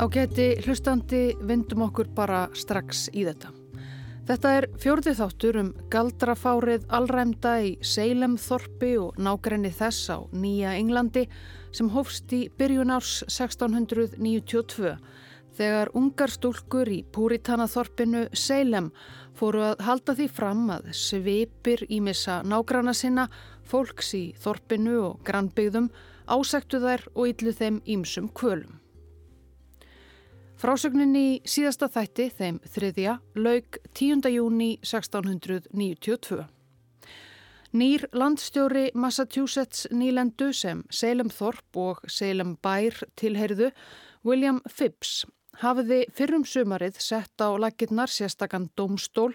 Ágæti 0.00 0.54
hlustandi 0.64 1.34
vindum 1.44 1.82
okkur 1.84 2.08
bara 2.16 2.46
strax 2.56 3.10
í 3.12 3.26
þetta. 3.26 3.50
Þetta 4.30 4.52
er 4.56 4.66
fjörði 4.80 5.12
þáttur 5.18 5.58
um 5.60 5.68
galdrafárið 5.92 6.86
allræmda 6.96 7.52
í 7.66 7.74
Seilemþorpi 7.84 8.94
og 8.96 9.20
nákrenni 9.20 9.68
þess 9.76 10.08
á 10.08 10.24
Nýja 10.32 10.72
Englandi 10.80 11.26
sem 11.76 11.92
hófst 11.92 12.32
í 12.32 12.46
byrjun 12.56 12.94
árs 12.96 13.18
1692 13.28 14.96
þegar 15.60 15.92
ungar 15.92 16.32
stúlkur 16.32 16.88
í 16.88 17.02
Púritanaþorpinu 17.12 18.30
Seilem 18.32 18.88
fóru 19.36 19.66
að 19.68 19.84
halda 19.84 20.16
því 20.16 20.32
fram 20.32 20.68
að 20.80 20.92
svipir 20.96 21.84
í 21.92 22.00
missa 22.00 22.40
nágrana 22.40 22.96
sinna, 22.96 23.28
fólks 23.68 24.14
í 24.16 24.30
þorpinu 24.40 25.00
og 25.10 25.24
grannbyggðum 25.28 25.92
ásæktu 26.24 26.80
þær 26.80 27.10
og 27.12 27.34
yllu 27.34 27.52
þeim 27.52 27.82
ímsum 27.84 28.32
kvölum. 28.32 28.79
Frásögnin 30.60 31.14
í 31.16 31.28
síðasta 31.48 31.86
þætti, 31.88 32.24
þeim 32.36 32.56
þriðja, 32.68 33.14
laug 33.40 33.76
10. 33.96 34.26
júni 34.28 34.66
1692. 34.84 36.42
Nýr 37.80 38.02
landstjóri 38.12 38.90
Massachusetts 38.92 39.86
nýlendu 39.88 40.50
sem 40.52 40.82
Salem 40.92 41.30
Thorpe 41.32 41.80
og 41.80 42.02
Salem 42.12 42.58
Bær 42.60 42.98
tilheyrðu, 43.16 43.70
William 44.28 44.58
Phibbs, 44.68 45.22
hafiði 45.62 46.02
fyrrum 46.12 46.44
sumarið 46.44 46.98
sett 47.00 47.40
á 47.40 47.48
lakirnar 47.56 48.12
sérstakann 48.12 48.68
domstól 48.76 49.32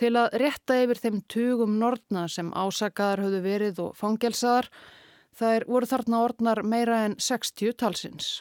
til 0.00 0.14
að 0.16 0.38
rétta 0.40 0.78
yfir 0.86 1.02
þeim 1.02 1.18
tugum 1.28 1.74
nortna 1.82 2.22
sem 2.32 2.48
ásakaðar 2.56 3.26
höfðu 3.26 3.42
verið 3.44 3.82
og 3.90 3.92
fangelsaðar. 4.00 4.70
Það 5.36 5.68
voru 5.68 5.90
þarna 5.92 6.22
orðnar 6.30 6.62
meira 6.64 7.02
en 7.10 7.18
60 7.20 7.76
talsins. 7.76 8.32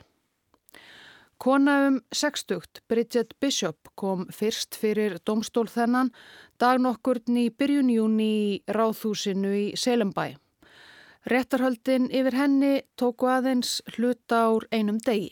Kona 1.41 1.87
um 1.87 1.95
60, 2.13 2.83
Bridget 2.87 3.33
Bishop, 3.41 3.87
kom 3.95 4.27
fyrst 4.29 4.75
fyrir 4.77 5.15
domstól 5.25 5.65
þennan 5.65 6.11
dag 6.61 6.77
nokkurn 6.77 7.39
í 7.41 7.47
byrjun 7.49 7.89
júni 7.89 8.27
í 8.43 8.51
ráðhúsinu 8.69 9.55
í 9.57 9.63
Selembæ. 9.73 10.35
Réttarhöldin 11.33 12.11
yfir 12.13 12.37
henni 12.37 12.73
tóku 12.93 13.25
aðeins 13.33 13.79
hluta 13.95 14.43
ár 14.51 14.69
einum 14.69 15.01
degi. 15.01 15.31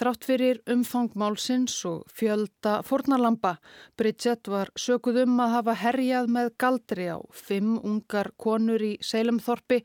Þrátt 0.00 0.24
fyrir 0.24 0.58
umfangmálsins 0.72 1.74
og 1.84 2.06
fjölda 2.16 2.78
fornalampa, 2.88 3.58
Bridget 4.00 4.48
var 4.48 4.70
sökuð 4.72 5.18
um 5.26 5.34
að 5.44 5.52
hafa 5.58 5.74
herjað 5.76 6.30
með 6.32 6.48
galdri 6.62 7.10
á 7.12 7.20
fimm 7.36 7.74
ungar 7.84 8.30
konur 8.40 8.80
í 8.80 8.94
Seilemþorpi 9.04 9.82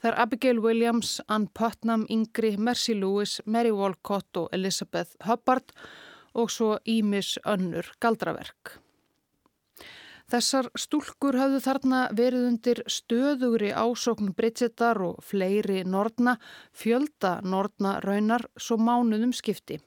þar 0.00 0.18
Abigail 0.24 0.64
Williams, 0.64 1.18
Ann 1.28 1.50
Putnam, 1.52 2.08
Ingri, 2.08 2.54
Mercy 2.56 2.96
Lewis, 2.96 3.42
Mary 3.44 3.74
Walcott 3.76 4.40
og 4.40 4.48
Elizabeth 4.56 5.20
Hubbard 5.28 5.76
og 6.32 6.48
svo 6.48 6.78
Ímis 6.88 7.36
önnur 7.44 7.92
galdraverk. 8.00 8.78
Þessar 10.28 10.66
stúlkur 10.76 11.38
hafðu 11.40 11.58
þarna 11.64 11.98
verið 12.12 12.42
undir 12.50 12.80
stöðugri 12.84 13.70
ásókn 13.72 14.34
Bridgetar 14.36 14.98
og 15.00 15.22
fleiri 15.24 15.84
nortna, 15.88 16.34
fjölda 16.76 17.38
nortna 17.40 17.94
raunar 18.04 18.44
svo 18.60 18.76
mánuðum 18.76 19.32
skipti. 19.32 19.78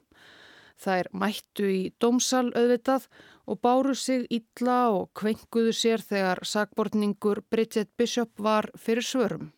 Er 0.82 1.06
mættu 1.14 1.68
í 1.70 1.82
dómsal 2.02 2.48
auðvitað 2.58 3.06
og 3.46 3.60
báru 3.62 3.94
sig 3.94 4.24
illa 4.34 4.78
og 4.90 5.12
kvenguðu 5.14 5.74
sér 5.78 6.02
þegar 6.02 6.42
sagbortningur 6.42 7.44
Bridget 7.46 7.92
Bishop 7.96 8.34
var 8.42 8.66
fyrir 8.74 9.06
svörum. 9.06 9.52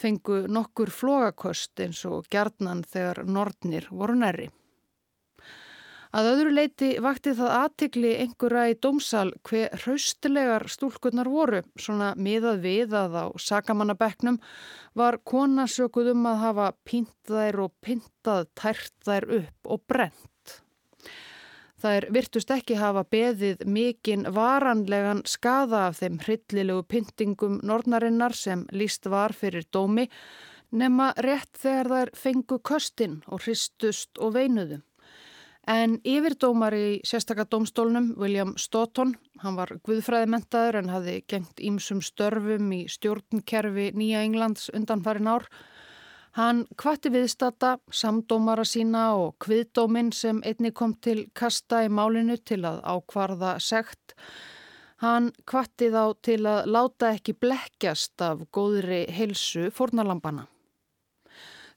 Fengu 0.00 0.46
nokkur 0.48 0.88
flogakost 0.88 1.76
eins 1.84 2.00
og 2.08 2.24
gjarnan 2.32 2.80
þegar 2.88 3.26
nortnir 3.28 3.90
voru 3.92 4.16
nærri. 4.16 4.48
Að 6.10 6.26
öðru 6.32 6.52
leiti 6.56 6.86
vakti 6.98 7.36
það 7.38 7.52
aðtikli 7.54 8.08
einhverja 8.24 8.72
í 8.72 8.78
dómsal 8.82 9.28
hver 9.46 9.76
hraustlegar 9.84 10.64
stúlkunnar 10.66 11.30
voru, 11.30 11.60
svona 11.78 12.16
miðað 12.18 12.64
við 12.64 12.96
að 12.98 13.14
á 13.14 13.26
sakamannabeknum 13.38 14.40
var 14.98 15.20
konasökuð 15.22 16.10
um 16.16 16.26
að 16.32 16.42
hafa 16.42 16.66
pínt 16.82 17.30
þær 17.30 17.60
og 17.68 17.76
pintað 17.86 18.50
tært 18.58 18.96
þær 19.06 19.28
upp 19.38 19.70
og 19.70 19.86
brent. 19.86 20.26
Er 21.80 22.10
virtust 22.12 22.50
ekki 22.52 22.74
hafa 22.76 23.06
beðið 23.08 23.62
mikinn 23.64 24.26
varanlegan 24.34 25.22
skada 25.30 25.86
af 25.86 26.02
þeim 26.02 26.18
hryllilegu 26.26 26.82
pyntingum 26.90 27.60
nornarinnar 27.62 28.34
sem 28.36 28.66
líst 28.74 29.06
var 29.06 29.32
fyrir 29.32 29.64
dómi 29.72 30.10
nema 30.74 31.12
rétt 31.22 31.54
þegar 31.62 31.94
þær 31.94 32.14
fengu 32.18 32.58
köstin 32.60 33.20
og 33.30 33.46
hristust 33.46 34.18
og 34.18 34.34
veinuðu. 34.34 34.82
En 35.70 36.00
yfirdómar 36.02 36.74
í 36.74 37.00
sérstakadómstólnum, 37.06 38.14
William 38.18 38.56
Stoughton, 38.58 39.12
hann 39.38 39.54
var 39.54 39.70
guðfræðimentaður 39.86 40.80
en 40.80 40.90
hafði 40.90 41.14
gengt 41.30 41.62
ímsum 41.62 42.00
störfum 42.02 42.72
í 42.74 42.80
stjórnkerfi 42.90 43.90
Nýja 43.94 44.24
Englands 44.26 44.66
undanfarin 44.74 45.30
ár. 45.30 45.46
Hann 46.34 46.64
kvatti 46.80 47.12
viðstata, 47.14 47.76
samdómara 47.86 48.64
sína 48.66 49.04
og 49.20 49.36
kviðdóminn 49.44 50.10
sem 50.14 50.42
einni 50.42 50.72
kom 50.74 50.96
til 50.98 51.28
kasta 51.38 51.84
í 51.86 51.90
málinu 51.90 52.40
til 52.42 52.64
að 52.66 52.82
ákvarða 52.90 53.56
segt. 53.62 54.16
Hann 55.04 55.30
kvatti 55.46 55.92
þá 55.94 56.04
til 56.18 56.40
að 56.50 56.64
láta 56.66 57.14
ekki 57.14 57.36
blekkjast 57.38 58.26
af 58.26 58.42
góðri 58.50 59.04
heilsu 59.06 59.70
fórnalampana. 59.70 60.48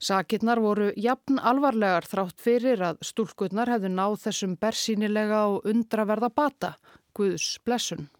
Sakirnar 0.04 0.60
voru 0.60 0.90
jafn 1.00 1.38
alvarlegar 1.40 2.04
þrátt 2.04 2.42
fyrir 2.44 2.82
að 2.84 3.00
stúlkunnar 3.08 3.70
hefðu 3.72 3.90
náð 3.94 4.18
þessum 4.26 4.58
bersýnilega 4.60 5.46
og 5.54 5.64
undraverða 5.70 6.28
bata, 6.34 6.74
Guðs 7.16 7.54
blessun. 7.64 8.10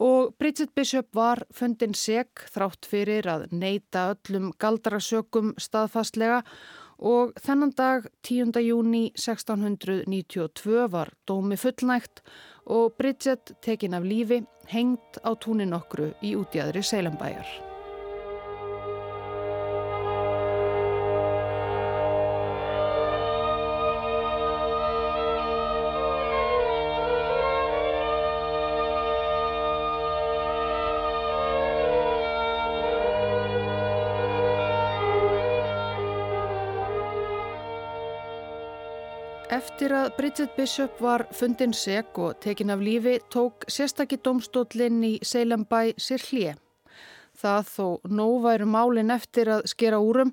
Og 0.00 0.32
Bridget 0.40 0.72
Bishop 0.74 1.10
var 1.12 1.42
fundin 1.52 1.92
seg 1.92 2.30
þrátt 2.54 2.88
fyrir 2.88 3.28
að 3.28 3.50
neyta 3.52 4.14
öllum 4.14 4.54
galdrasökum 4.56 5.52
staðfastlega 5.60 6.40
og 6.96 7.34
þennan 7.40 7.74
dag 7.76 8.08
10. 8.24 8.56
júni 8.64 9.10
1692 9.12 10.86
var 10.92 11.12
dómi 11.28 11.60
fullnægt 11.60 12.24
og 12.64 12.94
Bridget 12.96 13.58
tekin 13.60 13.98
af 13.98 14.08
lífi 14.08 14.40
hengt 14.72 15.20
á 15.20 15.36
túnin 15.36 15.76
okkru 15.76 16.14
í 16.24 16.32
útjæðri 16.38 16.80
Seilambæjar. 16.80 17.69
Eftir 39.50 39.90
að 39.90 40.12
Bridget 40.14 40.52
Bishop 40.54 41.00
var 41.02 41.24
fundin 41.34 41.72
seg 41.74 42.14
og 42.22 42.36
tekin 42.38 42.70
af 42.70 42.82
lífi 42.86 43.16
tók 43.34 43.64
sérstakki 43.66 44.20
domstólinn 44.22 45.00
í 45.02 45.16
Seilambæ 45.26 45.96
sér 45.98 46.22
hlje. 46.22 46.52
Það 47.34 47.72
þó 47.72 47.86
nóg 48.20 48.36
væru 48.44 48.68
málinn 48.70 49.10
eftir 49.10 49.50
að 49.50 49.64
skera 49.72 49.98
úrum 49.98 50.30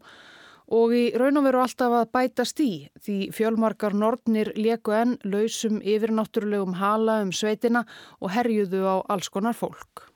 og 0.70 0.94
í 0.94 1.02
raun 1.18 1.42
og 1.42 1.48
veru 1.48 1.64
alltaf 1.64 1.96
að 1.98 2.12
bætast 2.14 2.62
í 2.62 2.72
því 3.08 3.18
fjölmarkar 3.34 3.98
nortnir 3.98 4.52
leku 4.54 4.94
enn 4.94 5.18
lausum 5.26 5.82
yfirnáttúrulegum 5.82 6.78
hala 6.78 7.24
um 7.26 7.34
sveitina 7.34 7.88
og 8.22 8.36
herjuðu 8.38 8.86
á 8.86 8.96
alls 9.10 9.34
konar 9.34 9.58
fólk. 9.58 10.07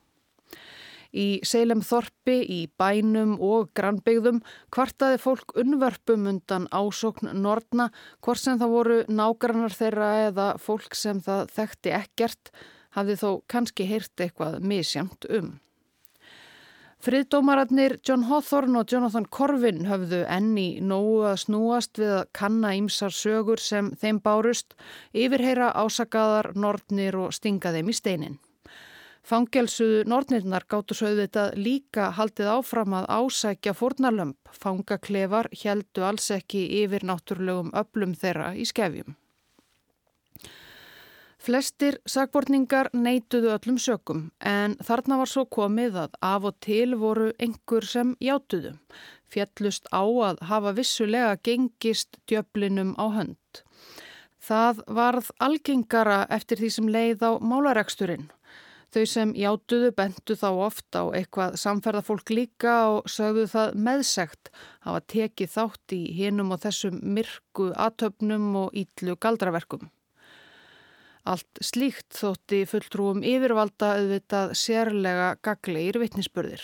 Í 1.12 1.42
Seilem 1.48 1.82
Þorpi, 1.84 2.38
í 2.48 2.60
bænum 2.80 3.34
og 3.44 3.72
grannbyggðum 3.76 4.40
kvartaði 4.72 5.18
fólk 5.22 5.56
unnvörpum 5.60 6.30
undan 6.32 6.70
ásókn 6.72 7.34
Nortna, 7.44 7.90
hvort 8.24 8.40
sem 8.40 8.60
það 8.62 8.76
voru 8.76 9.00
nágrannar 9.12 9.76
þeirra 9.76 10.12
eða 10.28 10.52
fólk 10.62 10.96
sem 10.96 11.20
það 11.24 11.52
þekkti 11.58 11.98
ekkert, 11.98 12.54
hafði 12.96 13.18
þó 13.20 13.30
kannski 13.52 13.88
heyrt 13.90 14.24
eitthvað 14.24 14.62
misjamt 14.64 15.28
um. 15.30 15.60
Friðdómararnir 17.02 17.96
John 18.06 18.28
Hawthorne 18.30 18.84
og 18.84 18.92
Jonathan 18.94 19.26
Corvin 19.26 19.88
höfðu 19.90 20.20
enni 20.30 20.76
nógu 20.86 21.24
að 21.32 21.40
snúast 21.48 21.98
við 21.98 22.12
að 22.20 22.28
kanna 22.38 22.76
ímsar 22.78 23.16
sögur 23.16 23.58
sem 23.58 23.90
þeim 23.98 24.20
bárust, 24.22 24.76
yfirheyra 25.18 25.72
ásakaðar, 25.82 26.52
nortnir 26.54 27.18
og 27.18 27.34
stinga 27.34 27.74
þeim 27.74 27.90
í 27.90 27.98
steinin. 27.98 28.38
Fangelsuðu 29.22 30.04
nornirnar 30.10 30.66
gáttu 30.70 30.98
svo 30.98 31.12
auðvitað 31.12 31.56
líka 31.62 32.10
haldið 32.18 32.50
áfram 32.56 32.96
að 32.98 33.10
ásækja 33.20 33.74
fórnarlömp. 33.78 34.38
Fangaklefar 34.64 35.52
heldu 35.64 36.06
alls 36.08 36.32
ekki 36.34 36.66
yfir 36.82 37.06
náttúrulegum 37.06 37.70
öplum 37.84 38.16
þeirra 38.18 38.54
í 38.58 38.66
skefjum. 38.66 39.16
Flestir 41.42 41.96
sagbortningar 42.06 42.92
neituðu 42.94 43.50
öllum 43.56 43.78
sökum 43.82 44.28
en 44.46 44.76
þarna 44.86 45.16
var 45.24 45.30
svo 45.30 45.48
komið 45.50 45.96
að 46.04 46.20
af 46.28 46.44
og 46.50 46.60
til 46.62 46.98
voru 47.02 47.32
einhver 47.42 47.88
sem 47.94 48.12
játuðu. 48.22 48.76
fjellust 49.32 49.88
á 49.96 50.04
að 50.04 50.42
hafa 50.50 50.74
vissulega 50.76 51.38
gengist 51.48 52.20
djöflinum 52.28 52.94
á 53.00 53.06
hönd. 53.16 53.64
Það 54.42 54.84
varð 54.98 55.32
algengara 55.40 56.26
eftir 56.30 56.60
því 56.60 56.70
sem 56.76 56.88
leið 56.96 57.24
á 57.24 57.32
málaregsturinn. 57.40 58.28
Þau 58.92 59.06
sem 59.08 59.30
játuðu 59.40 59.94
bentu 59.96 60.36
þá 60.36 60.50
oft 60.66 60.98
á 61.00 61.08
eitthvað 61.16 61.54
samferðafólk 61.62 62.34
líka 62.36 62.74
og 62.92 63.08
sögðu 63.08 63.46
það 63.54 63.78
meðsegt 63.88 64.52
hafa 64.84 65.04
tekið 65.14 65.54
þátt 65.54 65.96
í 65.96 66.02
hinum 66.18 66.52
og 66.52 66.60
þessum 66.66 66.98
myrku 67.16 67.70
atöfnum 67.80 68.50
og 68.66 68.76
ítlu 68.76 69.16
galdraverkum. 69.16 69.88
Allt 71.24 71.64
slíkt 71.64 72.18
þótti 72.18 72.66
fulltrúum 72.68 73.24
yfirvalda 73.24 73.96
auðvitað 74.02 74.56
sérlega 74.58 75.36
gagleir 75.46 76.02
vittnisspörðir. 76.02 76.64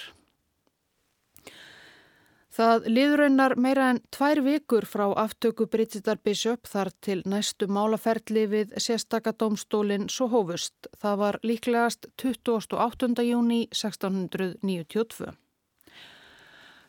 Það 2.58 2.88
liðraunar 2.90 3.54
meira 3.62 3.92
en 3.94 4.00
tvær 4.10 4.40
vikur 4.42 4.86
frá 4.90 5.04
aftöku 5.22 5.68
Bridgetar 5.70 6.18
Bishop 6.26 6.66
þar 6.66 6.90
til 7.06 7.20
næstu 7.30 7.68
málaferðli 7.70 8.48
við 8.50 8.72
sérstakadómstólinn 8.82 10.08
svo 10.10 10.26
hófust. 10.32 10.90
Það 10.98 11.20
var 11.20 11.38
líklegast 11.46 12.08
28. 12.18 13.12
júni 13.28 13.60
1692. 13.70 15.36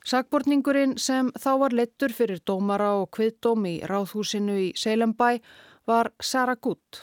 Sagbortningurinn 0.08 0.96
sem 0.96 1.28
þá 1.36 1.50
var 1.60 1.76
lettur 1.76 2.16
fyrir 2.16 2.40
dómara 2.48 2.94
og 3.02 3.10
kviðdóm 3.18 3.68
í 3.68 3.74
ráðhúsinu 3.84 4.56
í 4.70 4.72
Seilembæ 4.72 5.34
var 5.84 6.14
Sara 6.16 6.56
Gutt. 6.56 7.02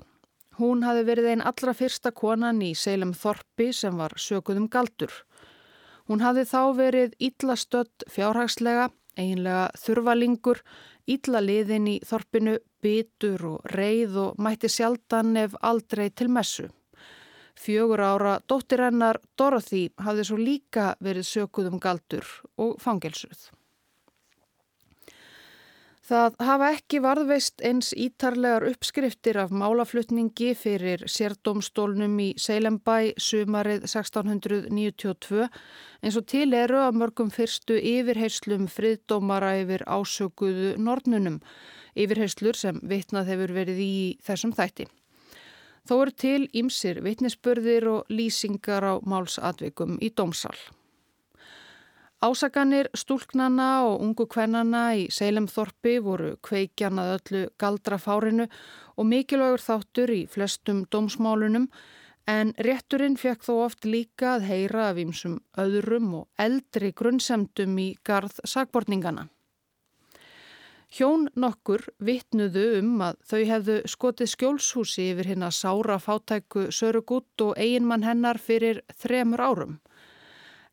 Hún 0.58 0.82
hafi 0.88 1.06
verið 1.06 1.36
einn 1.36 1.46
allra 1.46 1.78
fyrsta 1.78 2.10
konan 2.16 2.66
í 2.66 2.74
Seilem 2.74 3.14
Þorpi 3.14 3.70
sem 3.78 3.94
var 4.02 4.18
sökuðum 4.18 4.72
galdur. 4.74 5.14
Hún 6.06 6.22
hafði 6.22 6.46
þá 6.46 6.62
verið 6.78 7.16
ítlastödd 7.18 8.06
fjárhagslega, 8.14 8.90
einlega 9.18 9.72
þurvalingur, 9.82 10.62
ítla 11.10 11.42
liðin 11.42 11.88
í 11.90 12.00
þorpinu, 12.06 12.60
bitur 12.86 13.46
og 13.50 13.70
reið 13.74 14.18
og 14.22 14.42
mætti 14.42 14.70
sjaldan 14.70 15.34
ef 15.42 15.58
aldrei 15.66 16.12
til 16.14 16.30
messu. 16.30 16.70
Fjögur 17.56 18.04
ára 18.04 18.38
dóttir 18.46 18.84
hennar 18.84 19.22
Dorothy 19.40 19.88
hafði 20.06 20.26
svo 20.28 20.38
líka 20.38 20.90
verið 21.02 21.30
sökuð 21.30 21.72
um 21.72 21.80
galdur 21.82 22.28
og 22.60 22.76
fangelsuð. 22.84 23.50
Það 26.06 26.36
hafa 26.46 26.66
ekki 26.76 27.00
varðveist 27.02 27.64
eins 27.66 27.88
ítarlegar 27.98 28.68
uppskriftir 28.70 29.40
af 29.42 29.50
málaflutningi 29.50 30.52
fyrir 30.54 31.02
sérdómstólnum 31.10 32.20
í 32.22 32.28
Seilembæ 32.38 33.16
sumarið 33.18 33.88
1692 33.88 35.48
eins 36.06 36.20
og 36.22 36.28
til 36.30 36.52
eru 36.54 36.78
að 36.84 37.02
mörgum 37.02 37.34
fyrstu 37.34 37.80
yfirheyslum 37.82 38.70
friðdómara 38.70 39.56
yfir 39.64 39.88
ásökuðu 39.90 40.76
nornunum, 40.78 41.42
yfirheyslur 41.98 42.62
sem 42.62 42.78
vitnað 42.86 43.34
hefur 43.34 43.58
verið 43.58 43.82
í 43.82 43.98
þessum 44.30 44.54
þætti. 44.54 44.86
Þó 45.90 45.96
eru 46.04 46.18
til 46.22 46.40
ímsir 46.54 47.02
vitnisspörðir 47.02 47.90
og 47.90 48.14
lýsingar 48.14 48.86
á 48.86 48.94
málsatvikum 49.02 49.98
í 49.98 50.14
dómsal. 50.14 50.54
Ásaganir 52.24 52.88
stúlknana 52.96 53.84
og 53.84 54.00
ungu 54.02 54.26
kvennana 54.32 54.86
í 54.96 55.10
Seilemþorpi 55.12 55.98
voru 56.00 56.32
kveikjanað 56.48 57.12
öllu 57.18 57.42
galdrafárinu 57.60 58.48
og 58.96 59.08
mikilvægur 59.10 59.62
þáttur 59.62 60.14
í 60.16 60.22
flestum 60.32 60.86
dómsmálunum 60.88 61.68
en 62.32 62.54
rétturinn 62.68 63.20
fekk 63.20 63.44
þó 63.44 63.54
oft 63.66 63.86
líka 63.86 64.36
að 64.38 64.48
heyra 64.50 64.90
af 64.90 65.02
ímsum 65.04 65.38
öðrum 65.60 66.14
og 66.22 66.28
eldri 66.40 66.94
grunnsemdum 66.96 67.78
í 67.84 67.90
garð 68.08 68.40
sagbortningana. 68.48 69.28
Hjón 70.96 71.28
nokkur 71.36 71.84
vittnuðu 72.00 72.80
um 72.80 73.02
að 73.04 73.20
þau 73.28 73.42
hefðu 73.50 73.78
skotið 73.92 74.32
skjólshúsi 74.32 75.10
yfir 75.12 75.34
hinn 75.34 75.44
að 75.44 75.58
sára 75.60 76.00
fátæku 76.00 76.70
Sörugutt 76.72 77.44
og 77.44 77.58
eiginmann 77.60 78.08
hennar 78.08 78.40
fyrir 78.40 78.80
þremur 79.04 79.44
árum 79.44 79.76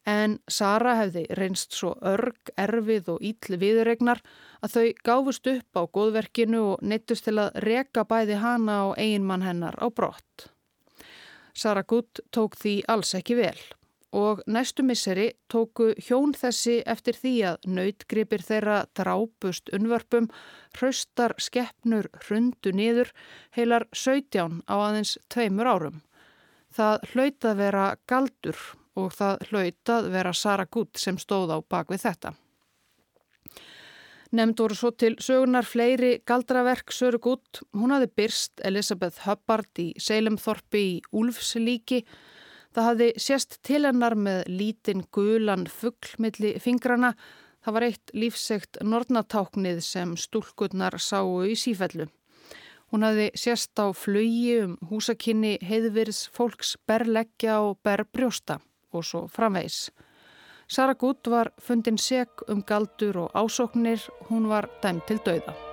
en 0.09 0.39
Sara 0.51 0.95
hefði 0.99 1.27
reynst 1.39 1.77
svo 1.77 1.93
örg, 2.01 2.53
erfið 2.59 3.13
og 3.15 3.23
ítli 3.23 3.59
viðregnar 3.61 4.23
að 4.63 4.75
þau 4.75 4.87
gáfust 5.07 5.53
upp 5.53 5.79
á 5.79 5.83
góðverkinu 5.87 6.63
og 6.73 6.83
neittust 6.83 7.29
til 7.29 7.39
að 7.39 7.61
reka 7.67 8.05
bæði 8.09 8.41
hana 8.43 8.79
og 8.89 8.99
eiginmann 8.99 9.47
hennar 9.47 9.79
á 9.79 9.87
brott. 9.91 10.49
Sara 11.55 11.85
Gutt 11.87 12.21
tók 12.33 12.57
því 12.57 12.81
alls 12.89 13.15
ekki 13.15 13.37
vel 13.39 13.59
og 14.13 14.43
næstu 14.47 14.85
misseri 14.85 15.31
tóku 15.49 15.93
hjón 15.97 16.35
þessi 16.37 16.83
eftir 16.87 17.17
því 17.17 17.33
að 17.49 17.69
nautgripir 17.79 18.45
þeirra 18.45 18.83
drápust 18.97 19.73
unvörpum, 19.73 20.29
hraustar 20.77 21.35
skeppnur 21.41 22.11
hrundu 22.27 22.75
niður 22.77 23.13
heilar 23.57 23.89
17 23.97 24.61
á 24.69 24.75
aðeins 24.77 25.17
tveimur 25.33 25.71
árum. 25.73 26.03
Það 26.73 27.09
hlaut 27.13 27.49
að 27.49 27.59
vera 27.65 27.87
galdur 28.09 28.61
og 28.99 29.13
það 29.17 29.45
hlautað 29.51 30.09
vera 30.13 30.33
Sara 30.37 30.67
Gutt 30.67 31.01
sem 31.01 31.19
stóð 31.21 31.55
á 31.57 31.59
bakvið 31.61 32.05
þetta. 32.07 32.33
Nefnd 34.33 34.63
voru 34.63 34.77
svo 34.77 34.91
til 34.97 35.13
sögunar 35.21 35.67
fleiri 35.69 36.15
galdraverk 36.25 36.93
Söru 36.97 37.19
Gutt. 37.21 37.61
Hún 37.77 37.93
hafi 37.93 38.09
byrst 38.17 38.63
Elisabeth 38.65 39.27
Hubbard 39.27 39.81
í 39.81 39.91
Seilemþorpi 40.01 40.81
í 40.81 40.95
Úlfslíki. 41.13 42.01
Það 42.73 42.89
hafi 42.89 43.09
sérst 43.21 43.59
til 43.61 43.83
hennar 43.85 44.17
með 44.17 44.49
lítinn 44.49 45.05
gulan 45.13 45.67
fugglmilli 45.69 46.55
fingrana. 46.65 47.13
Það 47.61 47.77
var 47.77 47.89
eitt 47.91 48.17
lífsegt 48.17 48.81
nornatáknið 48.81 49.85
sem 49.85 50.17
stúlkunnar 50.17 50.97
sáu 50.97 51.45
í 51.45 51.53
sífellu. 51.53 52.09
Hún 52.89 53.05
hafi 53.05 53.29
sérst 53.37 53.77
á 53.77 53.93
flögi 53.93 54.63
um 54.65 54.79
húsakinni 54.89 55.59
heiðvirs 55.61 56.25
fólks 56.33 56.79
berleggja 56.89 57.61
og 57.69 57.83
berbrjósta 57.85 58.63
og 58.93 59.05
svo 59.05 59.27
framvegs. 59.29 59.91
Sara 60.69 60.95
Gutt 60.95 61.29
var 61.29 61.53
fundin 61.59 61.99
seg 61.99 62.47
um 62.49 62.63
galdur 62.63 63.27
og 63.27 63.35
ásóknir, 63.35 64.09
hún 64.31 64.49
var 64.49 64.71
dæmt 64.83 65.07
til 65.07 65.21
dauða. 65.27 65.72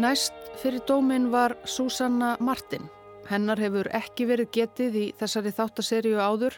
Næst 0.00 0.32
fyrir 0.56 0.80
dómin 0.88 1.26
var 1.28 1.52
Susanna 1.68 2.36
Martin. 2.40 2.86
Hennar 3.28 3.60
hefur 3.60 3.88
ekki 3.92 4.24
verið 4.30 4.48
getið 4.54 4.94
í 4.96 5.02
þessari 5.18 5.50
þáttaserju 5.52 6.14
áður. 6.16 6.54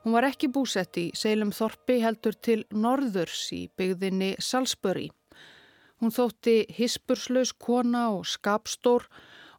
Hún 0.00 0.14
var 0.16 0.24
ekki 0.24 0.48
búsett 0.48 0.96
í 0.96 1.10
Seilum 1.12 1.50
Þorpi 1.52 1.98
heldur 2.00 2.38
til 2.40 2.62
Norðurs 2.72 3.42
í 3.52 3.66
byggðinni 3.76 4.30
Salisbury. 4.40 5.10
Hún 6.00 6.14
þótti 6.16 6.54
hispurslaus 6.78 7.52
kona 7.52 8.06
og 8.14 8.24
skapstór 8.30 9.04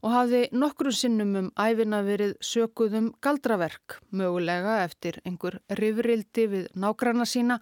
og 0.01 0.15
hafði 0.15 0.47
nokkrum 0.57 0.95
sinnum 0.97 1.35
um 1.43 1.51
æfina 1.61 2.01
verið 2.07 2.39
sökuðum 2.41 3.11
galdraverk, 3.21 3.99
mögulega 4.09 4.79
eftir 4.87 5.21
einhver 5.29 5.59
rifrildi 5.77 6.47
við 6.55 6.73
nágranna 6.73 7.29
sína 7.29 7.61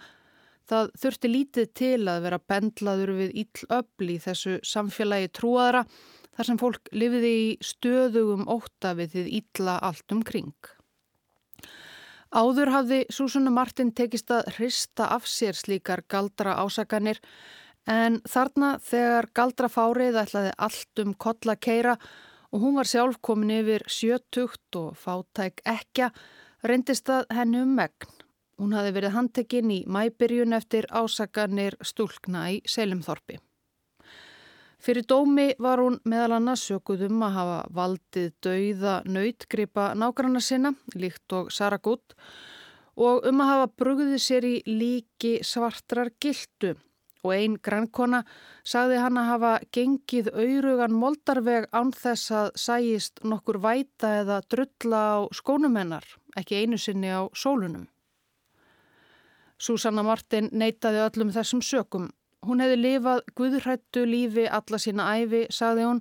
Það 0.70 0.90
þurfti 1.02 1.30
lítið 1.32 1.70
til 1.74 2.02
að 2.12 2.26
vera 2.28 2.40
bendlaður 2.52 3.12
við 3.18 3.38
íllöfl 3.44 4.10
í 4.14 4.18
þessu 4.22 4.58
samfélagi 4.66 5.32
trúaðra 5.34 5.86
þar 6.38 6.48
sem 6.48 6.60
fólk 6.62 6.92
lifiði 6.94 7.32
í 7.36 7.48
stöðugum 7.66 8.46
óta 8.48 8.94
við 8.98 9.16
þið 9.16 9.32
ítla 9.40 9.80
allt 9.84 10.14
um 10.14 10.22
kring. 10.24 10.54
Áður 12.30 12.70
hafði 12.70 13.00
Súsunna 13.10 13.50
Martin 13.50 13.90
tekist 13.98 14.30
að 14.30 14.52
hrista 14.60 15.08
af 15.16 15.26
sér 15.26 15.58
slíkar 15.58 16.04
galdra 16.06 16.60
ásakanir 16.62 17.18
en 17.90 18.20
þarna 18.30 18.76
þegar 18.86 19.30
galdra 19.34 19.72
fárið 19.74 20.20
ætlaði 20.22 20.54
allt 20.62 21.02
um 21.02 21.16
kolla 21.18 21.58
keira 21.58 21.98
og 22.54 22.62
hún 22.62 22.78
var 22.78 22.90
sjálf 22.90 23.18
komin 23.26 23.56
yfir 23.58 23.86
sjötugt 23.90 24.78
og 24.78 24.94
fátæk 25.02 25.66
ekja 25.66 26.12
reyndist 26.62 27.10
að 27.10 27.26
henni 27.34 27.64
um 27.66 27.74
megn. 27.78 28.19
Hún 28.60 28.74
hafi 28.76 28.92
verið 28.92 29.14
handtekinn 29.16 29.72
í 29.72 29.78
mæbyrjun 29.88 30.56
eftir 30.58 30.88
ásakanir 30.92 31.78
stúlkna 31.80 32.50
í 32.52 32.58
Selimþorpi. 32.68 33.38
Fyrir 34.80 35.04
dómi 35.08 35.54
var 35.60 35.80
hún 35.84 35.98
meðal 36.08 36.38
annars 36.38 36.66
sökuð 36.68 37.06
um 37.10 37.24
að 37.28 37.34
hafa 37.36 37.60
valdið 37.76 38.30
dauða 38.44 38.96
nautgripa 39.08 39.90
nágranna 39.96 40.42
sinna, 40.44 40.74
líkt 40.96 41.36
og 41.36 41.52
Saragut, 41.52 42.16
og 43.00 43.28
um 43.28 43.44
að 43.44 43.52
hafa 43.54 43.72
brugðið 43.80 44.22
sér 44.24 44.48
í 44.48 44.56
líki 44.68 45.40
svartrar 45.44 46.12
gildu 46.20 46.76
og 47.24 47.34
einn 47.36 47.58
grannkona 47.64 48.22
sagði 48.64 49.00
hann 49.04 49.20
að 49.20 49.30
hafa 49.34 49.54
gengið 49.76 50.32
auðrugan 50.32 50.96
moldarveg 50.96 51.68
án 51.76 51.92
þess 51.96 52.32
að 52.42 52.52
sæjist 52.64 53.24
nokkur 53.24 53.60
væta 53.64 54.14
eða 54.22 54.42
drulla 54.48 55.02
á 55.16 55.20
skónumennar, 55.36 56.06
ekki 56.40 56.64
einu 56.64 56.80
sinni 56.80 57.12
á 57.12 57.28
sólunum. 57.36 57.88
Susanna 59.60 60.04
Martin 60.08 60.48
neytaði 60.56 61.04
öllum 61.04 61.34
þessum 61.36 61.62
sökum. 61.66 62.08
Hún 62.48 62.64
hefði 62.64 62.78
lifað 62.80 63.22
guðrættu 63.36 64.06
lífi 64.08 64.46
alla 64.48 64.80
sína 64.80 65.10
æfi, 65.20 65.44
sagði 65.52 65.90
hún, 65.90 66.00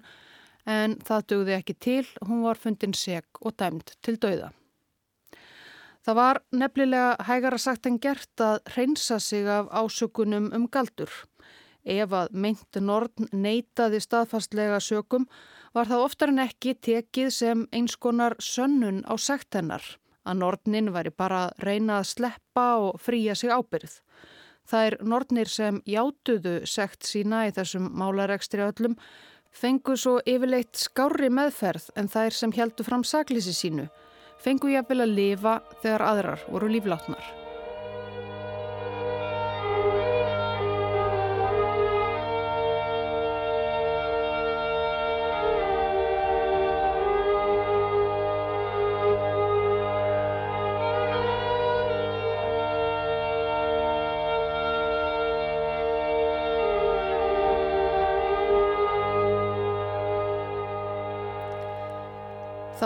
en 0.69 0.95
það 1.03 1.27
dögði 1.33 1.57
ekki 1.57 1.75
til, 1.83 2.05
hún 2.29 2.45
var 2.47 2.61
fundin 2.61 2.95
seg 2.95 3.27
og 3.43 3.57
dæmt 3.59 3.97
til 4.05 4.15
dauða. 4.23 4.53
Það 6.07 6.17
var 6.17 6.41
nefnilega 6.55 7.27
hægara 7.27 7.59
sagt 7.59 7.87
en 7.91 7.99
gert 8.00 8.41
að 8.41 8.61
reynsa 8.77 9.19
sig 9.21 9.49
af 9.50 9.67
ásökunum 9.75 10.53
um 10.55 10.69
galdur. 10.71 11.11
Ef 11.85 12.12
að 12.15 12.31
meint 12.33 12.79
Nordn 12.81 13.29
neytaði 13.33 14.00
staðfastlega 14.00 14.79
sökum 14.81 15.27
var 15.75 15.91
það 15.91 16.05
oftar 16.05 16.33
en 16.33 16.45
ekki 16.47 16.79
tekið 16.79 17.33
sem 17.35 17.67
eins 17.73 17.97
konar 17.97 18.38
sönnun 18.38 19.03
á 19.05 19.19
sekt 19.19 19.59
hennar 19.59 19.85
að 20.28 20.42
Nordnin 20.42 20.92
væri 20.94 21.11
bara 21.11 21.47
að 21.47 21.64
reyna 21.66 22.00
að 22.00 22.11
sleppa 22.12 22.66
og 22.85 23.00
fríja 23.00 23.37
sig 23.38 23.50
ábyrð. 23.50 24.00
Það 24.68 24.87
er 24.87 24.97
Nordnir 25.00 25.49
sem 25.49 25.80
játuðu 25.88 26.58
sekt 26.68 27.08
sína 27.08 27.47
í 27.49 27.54
þessum 27.56 27.88
málarekstri 27.97 28.66
öllum 28.66 28.99
fengu 29.50 29.97
svo 29.97 30.18
yfirleitt 30.28 30.76
skári 30.76 31.32
meðferð 31.32 31.88
en 31.97 32.12
þær 32.12 32.37
sem 32.37 32.52
heldu 32.52 32.85
fram 32.85 33.06
saklísi 33.06 33.56
sínu 33.56 33.88
fengu 34.42 34.70
jafnvel 34.70 35.02
að 35.02 35.14
lifa 35.18 35.58
þegar 35.82 36.08
aðrar 36.12 36.49
voru 36.52 36.70
líflátnar. 36.70 37.48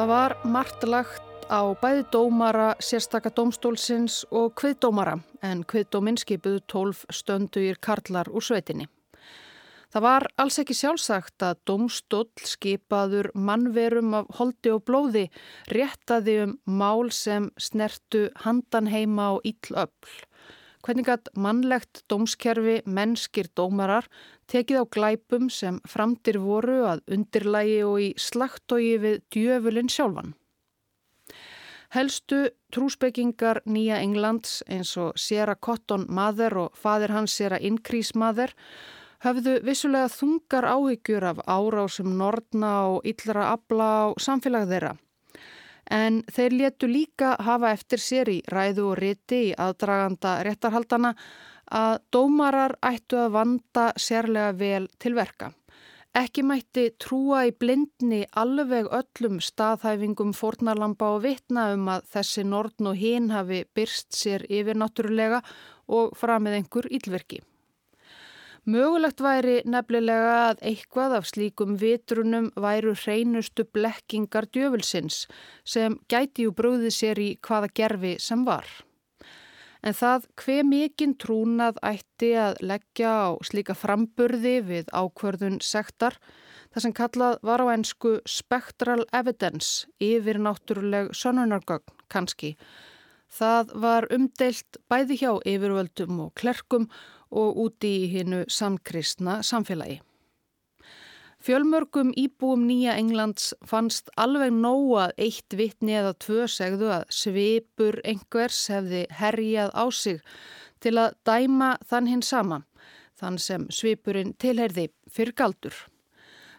Það 0.02 0.08
var 0.10 0.32
margt 0.50 0.84
lagt 0.90 1.44
á 1.46 1.62
bæði 1.78 2.00
dómara 2.10 2.72
sérstaka 2.82 3.30
dómstólsins 3.30 4.16
og 4.34 4.48
kviðdómara 4.58 5.12
en 5.46 5.60
kviðdóminn 5.62 6.18
skipuðu 6.18 6.58
tólf 6.66 7.04
stönduðir 7.06 7.78
karlar 7.78 8.26
úr 8.34 8.42
sveitinni. 8.42 8.88
Það 9.94 10.04
var 10.08 10.26
alls 10.42 10.58
ekki 10.58 10.74
sjálfsagt 10.74 11.46
að 11.46 11.60
dómstól 11.70 12.24
skipaður 12.50 13.30
mannverum 13.38 14.18
af 14.18 14.34
holdi 14.40 14.74
og 14.74 14.82
blóði 14.90 15.28
réttaði 15.70 16.34
um 16.48 16.58
mál 16.66 17.14
sem 17.14 17.52
snertu 17.54 18.24
handan 18.42 18.90
heima 18.90 19.36
og 19.36 19.46
íll 19.46 19.78
öll. 19.84 20.16
Hvernig 20.82 21.08
að 21.12 21.28
mannlegt 21.38 22.02
dómskerfi 22.10 22.80
mennskir 22.86 23.46
dómarar 23.54 24.08
tekið 24.50 24.82
á 24.82 24.84
glæpum 24.90 25.50
sem 25.50 25.78
framtir 25.86 26.40
voru 26.42 26.80
að 26.90 27.04
undirlægi 27.14 27.82
og 27.86 27.98
í 28.02 28.08
slagtói 28.18 28.96
við 29.02 29.20
djöfulinn 29.30 29.92
sjálfan. 29.92 30.34
Helstu 31.92 32.48
trúsbyggingar 32.72 33.60
Nýja 33.68 34.00
Englands 34.00 34.62
eins 34.66 34.94
og 34.96 35.12
Sera 35.20 35.54
Cotton 35.54 36.06
Mather 36.08 36.56
og 36.56 36.76
fadir 36.80 37.12
hans 37.12 37.36
Sera 37.36 37.60
Increase 37.60 38.16
Mather 38.18 38.54
höfðu 39.22 39.58
vissulega 39.62 40.08
þungar 40.10 40.66
áhyggjur 40.72 41.26
af 41.30 41.42
árásum 41.46 42.16
Nordna 42.18 42.72
og 42.94 43.06
yllra 43.06 43.52
abla 43.52 43.90
á 44.02 44.06
samfélag 44.18 44.66
þeirra. 44.72 44.96
En 45.92 46.22
þeir 46.32 46.54
letu 46.56 46.88
líka 46.88 47.34
hafa 47.44 47.72
eftir 47.76 48.00
sér 48.00 48.30
í 48.32 48.38
ræðu 48.48 48.86
og 48.92 49.00
riti 49.02 49.40
í 49.50 49.56
aðdraganda 49.60 50.38
réttarhaldana 50.46 51.12
að 51.72 51.98
dómarar 52.14 52.76
ættu 52.84 53.18
að 53.20 53.34
vanda 53.36 53.90
sérlega 54.00 54.54
vel 54.56 54.88
til 54.98 55.12
verka. 55.18 55.52
Ekki 56.12 56.42
mætti 56.44 56.90
trúa 57.00 57.46
í 57.48 57.52
blindni 57.56 58.22
alveg 58.36 58.90
öllum 58.92 59.38
staðhæfingum 59.40 60.34
fórnarlampa 60.36 61.08
og 61.14 61.22
vitna 61.24 61.70
um 61.76 61.86
að 61.88 62.10
þessi 62.16 62.44
nortn 62.44 62.90
og 62.90 62.98
hinn 63.00 63.30
hafi 63.32 63.62
byrst 63.76 64.12
sér 64.16 64.44
yfir 64.48 64.76
náttúrulega 64.76 65.40
og 65.88 66.12
framið 66.20 66.58
einhver 66.58 66.90
ílverki. 66.92 67.40
Mögulegt 68.62 69.18
væri 69.24 69.56
nefnilega 69.66 70.34
að 70.52 70.62
eitthvað 70.70 71.16
af 71.18 71.26
slíkum 71.26 71.74
vitrunum 71.80 72.52
væru 72.54 72.94
hreinustu 72.94 73.66
blekkingar 73.74 74.46
djöfulsins 74.54 75.26
sem 75.64 75.98
gæti 76.08 76.46
jú 76.46 76.54
brúðið 76.54 76.94
sér 76.94 77.18
í 77.18 77.28
hvaða 77.42 77.72
gerfi 77.74 78.16
sem 78.22 78.46
var 78.46 78.70
en 79.82 79.96
það 79.96 80.26
hver 80.38 80.66
mikinn 80.66 81.16
trúnað 81.18 81.80
ætti 81.84 82.32
að 82.38 82.60
leggja 82.62 83.10
á 83.10 83.30
slíka 83.44 83.74
framburði 83.78 84.54
við 84.68 84.92
ákverðun 84.94 85.58
sektar, 85.64 86.16
það 86.72 86.86
sem 86.86 86.94
kallað 86.96 87.38
var 87.46 87.64
á 87.64 87.66
ennsku 87.74 88.14
spectral 88.28 89.02
evidence, 89.12 89.88
yfir 89.98 90.38
náttúruleg 90.42 91.10
sönunargögn 91.16 91.98
kannski. 92.12 92.54
Það 93.32 93.74
var 93.80 94.06
umdeilt 94.12 94.78
bæði 94.92 95.18
hjá 95.22 95.32
yfirvöldum 95.48 96.18
og 96.26 96.34
klerkum 96.38 96.88
og 97.32 97.58
úti 97.64 97.90
í 98.04 98.08
hinnu 98.12 98.44
samkristna 98.48 99.40
samfélagi. 99.42 100.00
Fjölmörgum 101.42 102.12
íbúum 102.14 102.68
Nýja 102.68 102.92
Englands 103.00 103.48
fannst 103.66 104.12
alveg 104.14 104.52
nóg 104.54 104.92
að 105.02 105.14
eitt 105.24 105.56
vittni 105.58 105.96
eða 105.98 106.12
tvö 106.22 106.44
segðu 106.46 106.92
að 106.94 107.08
svipur 107.10 107.98
einhvers 108.06 108.60
hefði 108.70 109.00
herjað 109.10 109.72
á 109.74 109.84
sig 109.90 110.20
til 110.78 110.94
að 111.02 111.16
dæma 111.26 111.72
þann 111.82 112.10
hinn 112.12 112.22
sama, 112.22 112.60
þann 113.18 113.40
sem 113.42 113.66
svipurinn 113.74 114.36
tilherði 114.38 114.92
fyrir 115.10 115.34
galdur. 115.34 115.74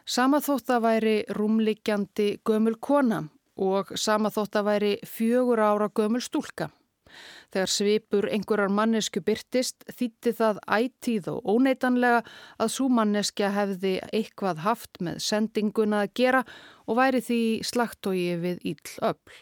Sama 0.04 0.42
þótt 0.44 0.68
að 0.76 0.84
væri 0.84 1.16
rúmliggjandi 1.32 2.28
gömul 2.44 2.76
kona 2.76 3.22
og 3.56 3.94
sama 3.96 4.28
þótt 4.28 4.60
að 4.60 4.68
væri 4.68 4.94
fjögur 5.08 5.64
ára 5.64 5.88
gömul 5.88 6.20
stúlka. 6.20 6.68
Þegar 7.54 7.70
svipur 7.70 8.26
einhverjar 8.34 8.72
mannesku 8.74 9.20
byrtist 9.22 9.84
þýtti 9.94 10.32
það 10.34 10.56
ætíð 10.76 11.28
og 11.30 11.50
óneitanlega 11.54 12.24
að 12.58 12.72
svo 12.74 12.88
manneskja 12.90 13.52
hefði 13.54 13.92
eitthvað 14.10 14.64
haft 14.64 14.98
með 14.98 15.20
sendinguna 15.22 16.02
að 16.02 16.14
gera 16.18 16.40
og 16.88 16.98
væri 16.98 17.22
því 17.22 17.42
slagtói 17.70 18.24
við 18.42 18.64
íll 18.72 18.96
öll. 19.06 19.36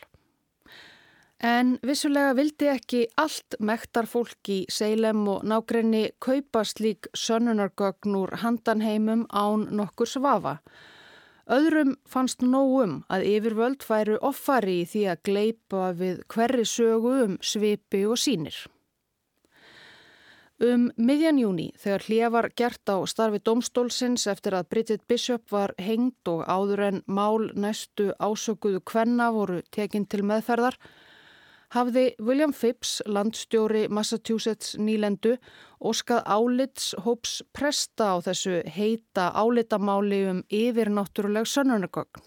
En 1.43 1.73
vissulega 1.83 2.37
vildi 2.39 2.69
ekki 2.71 3.01
allt 3.19 3.57
mektar 3.59 4.07
fólk 4.07 4.51
í 4.53 4.61
Seilem 4.71 5.25
og 5.33 5.43
nákrenni 5.49 6.05
kaupa 6.23 6.63
slík 6.69 7.09
sönunargögn 7.19 8.15
úr 8.21 8.37
handanheimum 8.45 9.25
án 9.33 9.71
nokkur 9.75 10.07
svafa. 10.07 10.59
Öðrum 11.53 11.97
fannst 12.09 12.41
nógum 12.41 13.03
að 13.13 13.27
yfirvöld 13.29 13.83
færu 13.85 14.15
offari 14.25 14.79
í 14.83 14.87
því 14.89 15.03
að 15.13 15.25
gleipa 15.29 15.89
við 15.99 16.23
hverri 16.33 16.65
sögu 16.65 17.17
um 17.27 17.35
svipi 17.45 18.07
og 18.09 18.21
sínir. 18.23 18.57
Um 20.63 20.87
miðjan 20.97 21.41
júni 21.43 21.67
þegar 21.83 22.05
hlýja 22.07 22.31
var 22.33 22.49
gert 22.57 22.89
á 22.89 22.97
starfi 23.11 23.43
domstólsins 23.45 24.25
eftir 24.31 24.55
að 24.55 24.69
Bridget 24.71 25.05
Bishop 25.11 25.51
var 25.51 25.75
hengt 25.83 26.31
og 26.31 26.45
áður 26.47 26.85
en 26.87 27.01
mál 27.07 27.51
næstu 27.53 28.13
ásökuðu 28.23 28.81
kvenna 28.87 29.33
voru 29.35 29.61
tekinn 29.75 30.07
til 30.07 30.23
meðferðar 30.23 30.79
hafði 31.73 32.13
William 32.21 32.53
Phipps, 32.53 33.01
landstjóri 33.07 33.87
Massachusetts 33.89 34.77
nýlendu, 34.79 35.37
óskað 35.81 36.23
álits 36.27 36.93
hóps 37.05 37.41
presta 37.57 38.13
á 38.13 38.17
þessu 38.25 38.61
heita 38.69 39.31
álitamáli 39.33 40.23
um 40.31 40.45
yfirnáttúruleg 40.53 41.49
sönnunargögn. 41.49 42.23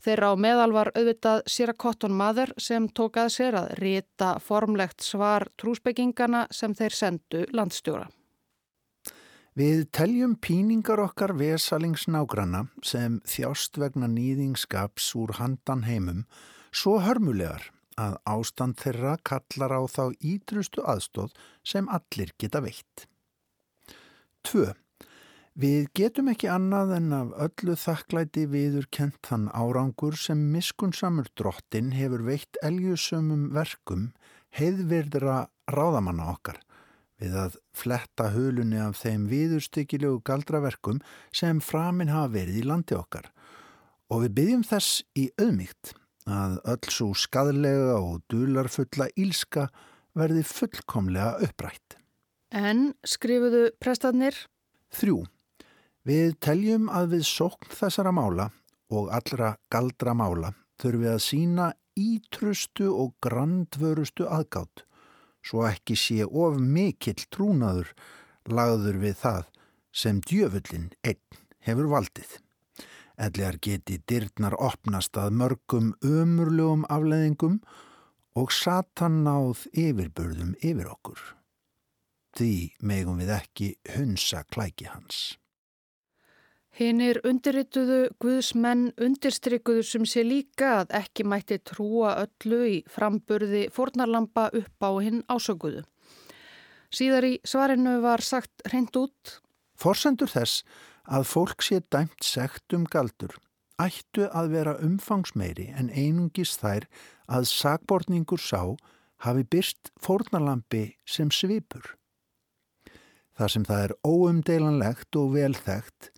Þeirra 0.00 0.30
á 0.32 0.34
meðal 0.40 0.70
var 0.72 0.88
auðvitað 0.96 1.42
Sýra 1.50 1.74
Cotton 1.76 2.14
Mather 2.16 2.54
sem 2.56 2.86
tók 2.88 3.18
að 3.20 3.34
sér 3.34 3.58
að 3.58 3.74
rita 3.82 4.30
formlegt 4.40 5.04
svar 5.04 5.44
trúsbyggingana 5.60 6.46
sem 6.50 6.72
þeir 6.76 6.96
sendu 6.96 7.44
landstjóra. 7.52 8.06
Við 9.58 9.90
teljum 9.92 10.38
píningar 10.40 11.02
okkar 11.02 11.34
vesalingsnágrana 11.36 12.68
sem 12.86 13.18
þjást 13.28 13.76
vegna 13.82 14.08
nýðingskaps 14.08 15.10
úr 15.20 15.34
handan 15.36 15.84
heimum 15.84 16.24
svo 16.72 16.96
hörmulegar 17.02 17.66
að 18.00 18.18
ástand 18.32 18.78
þeirra 18.80 19.16
kallar 19.26 19.74
á 19.76 19.82
þá 19.90 20.04
ídrustu 20.32 20.84
aðstóð 20.88 21.34
sem 21.66 21.88
allir 21.92 22.32
geta 22.40 22.62
veitt. 22.64 23.06
2. 24.48 24.70
Við 25.60 25.88
getum 25.98 26.30
ekki 26.32 26.48
annað 26.48 26.94
en 26.96 27.12
af 27.12 27.32
öllu 27.46 27.74
þakklæti 27.76 28.46
viður 28.48 28.86
kent 28.94 29.18
þann 29.26 29.48
árangur 29.52 30.16
sem 30.16 30.46
miskunnsamur 30.54 31.28
drottin 31.36 31.90
hefur 31.92 32.22
veitt 32.24 32.60
elgjusumum 32.64 33.50
verkum 33.56 34.10
heiðvirðra 34.56 35.42
ráðamanna 35.70 36.30
okkar 36.32 36.60
við 37.20 37.36
að 37.36 37.58
fletta 37.76 38.30
hulunni 38.32 38.80
af 38.80 38.96
þeim 39.02 39.26
viðurstykkilegu 39.30 40.22
galdraverkum 40.24 41.02
sem 41.36 41.60
framin 41.60 42.12
hafa 42.14 42.32
verið 42.38 42.62
í 42.62 42.66
landi 42.70 42.96
okkar 42.96 43.28
og 44.10 44.24
við 44.24 44.36
byggjum 44.38 44.64
þess 44.70 45.02
í 45.18 45.28
auðmygt 45.36 45.92
að 46.28 46.58
öll 46.72 46.90
svo 46.92 47.10
skadlega 47.16 47.96
og 47.98 48.22
dularfulla 48.32 49.08
ílska 49.16 49.68
verði 50.18 50.44
fullkomlega 50.44 51.38
upprætt. 51.46 51.96
En 52.50 52.92
skrifuðu 53.06 53.70
prestarnir? 53.80 54.34
Þrjú. 54.90 55.22
Við 56.04 56.34
teljum 56.42 56.88
að 56.90 57.14
við 57.14 57.26
sókn 57.28 57.70
þessara 57.70 58.12
mála 58.12 58.50
og 58.90 59.10
allra 59.14 59.54
galdra 59.70 60.16
mála 60.16 60.54
þurfum 60.80 61.04
við 61.04 61.12
að 61.14 61.24
sína 61.24 61.66
ítrustu 62.00 62.88
og 62.90 63.14
grandvörustu 63.22 64.26
aðgátt 64.26 64.84
svo 65.46 65.64
ekki 65.68 65.96
sé 65.96 66.24
of 66.24 66.58
mikill 66.60 67.26
trúnaður 67.32 67.92
lagður 68.50 69.00
við 69.04 69.16
það 69.22 69.48
sem 70.02 70.20
djöfullin 70.24 70.90
einn 71.02 71.40
hefur 71.66 71.90
valdið. 71.90 72.30
Ellegar 73.20 73.58
geti 73.60 73.98
dyrnar 74.08 74.54
opnast 74.56 75.18
að 75.20 75.34
mörgum 75.42 75.90
ömurlegum 76.00 76.86
afleðingum 76.88 77.58
og 78.40 78.54
satan 78.54 79.20
náð 79.26 79.66
yfirbörðum 79.76 80.54
yfir 80.62 80.88
okkur. 80.88 81.20
Því 82.38 82.54
megum 82.86 83.20
við 83.20 83.34
ekki 83.36 83.68
hunsa 83.96 84.44
klæki 84.48 84.88
hans. 84.88 85.36
Hinnir 86.80 87.18
undirrituðu 87.26 87.98
Guðsmenn 88.22 88.92
undirstrykkuðu 88.96 89.82
sem 89.84 90.06
sé 90.08 90.22
líka 90.24 90.70
að 90.78 90.94
ekki 91.00 91.26
mætti 91.28 91.58
trúa 91.66 92.14
öllu 92.22 92.60
í 92.70 92.76
framburði 92.88 93.66
fornarlampa 93.74 94.48
upp 94.54 94.86
á 94.86 94.90
hinn 95.02 95.24
ásökuðu. 95.28 95.82
Síðar 96.94 97.26
í 97.26 97.34
svarinu 97.44 97.98
var 98.02 98.22
sagt 98.24 98.64
reynd 98.72 98.96
út. 98.96 99.40
Forsendur 99.80 100.28
þess 100.28 100.64
að 101.08 101.28
fólk 101.30 101.64
sé 101.64 101.80
dæmt 101.92 102.26
segt 102.26 102.76
um 102.76 102.84
galdur 102.84 103.38
ættu 103.80 104.26
að 104.36 104.52
vera 104.54 104.76
umfangsmeiri 104.84 105.70
en 105.80 105.88
einungis 105.88 106.56
þær 106.60 106.86
að 107.30 107.48
sagbortningur 107.48 108.42
sá 108.42 108.76
hafi 109.24 109.44
byrst 109.52 109.92
fornarlampi 110.00 110.84
sem 111.08 111.32
svipur. 111.32 111.96
Þar 113.36 113.54
sem 113.54 113.64
það 113.64 113.84
er 113.86 113.96
óumdeilanlegt 114.04 115.16
og 115.16 115.34
velþægt 115.36 116.10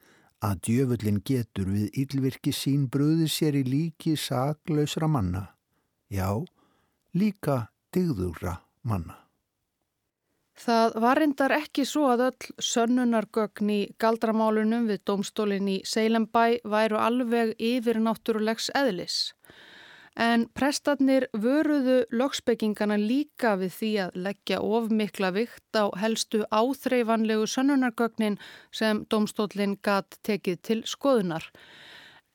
að 0.43 0.63
djöfullin 0.67 1.23
getur 1.23 1.71
við 1.71 2.03
yllvirki 2.03 2.55
sín 2.57 2.89
bröði 2.91 3.31
sér 3.31 3.61
í 3.61 3.65
líki 3.69 4.17
saklausra 4.19 5.07
manna, 5.07 5.47
já, 6.11 6.35
líka 7.15 7.69
digðúra 7.95 8.59
manna. 8.83 9.22
Það 10.63 10.97
var 11.03 11.19
reyndar 11.19 11.53
ekki 11.57 11.83
svo 11.89 12.05
að 12.13 12.21
öll 12.29 12.51
sönnunargögn 12.63 13.71
í 13.75 13.81
galdramálunum 13.99 14.85
við 14.93 15.01
domstólinn 15.11 15.69
í 15.73 15.79
Seilembæ 15.89 16.61
væru 16.75 17.01
alveg 17.03 17.57
yfir 17.59 17.99
náttúrulegs 17.99 18.69
eðlis. 18.79 19.17
En 20.15 20.45
prestarnir 20.55 21.25
vöruðu 21.33 22.03
lögspekingana 22.15 22.99
líka 23.01 23.57
við 23.59 23.73
því 23.79 23.91
að 24.05 24.19
leggja 24.27 24.61
ofmikla 24.63 25.31
vikt 25.35 25.79
á 25.83 25.91
helstu 25.99 26.45
áþreifanlegu 26.53 27.49
sönnunargögnin 27.49 28.37
sem 28.71 29.01
domstólinn 29.11 29.79
gatt 29.83 30.21
tekið 30.23 30.61
til 30.63 30.83
skoðunar. 30.87 31.49